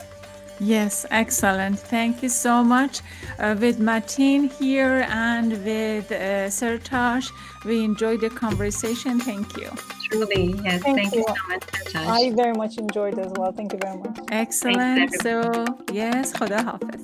[0.59, 1.79] Yes, excellent.
[1.79, 3.01] Thank you so much.
[3.39, 7.31] Uh, with Mateen here and with uh, Sertaç,
[7.65, 9.19] we enjoyed the conversation.
[9.19, 9.69] Thank you.
[10.09, 10.81] Truly, yes.
[10.83, 11.19] Thank, thank you.
[11.19, 11.25] you.
[11.27, 12.07] so much, Sertaç.
[12.07, 13.51] I very much enjoyed as well.
[13.51, 14.17] Thank you very much.
[14.31, 15.21] Excellent.
[15.21, 17.01] so, yes, Khuda Hafiz.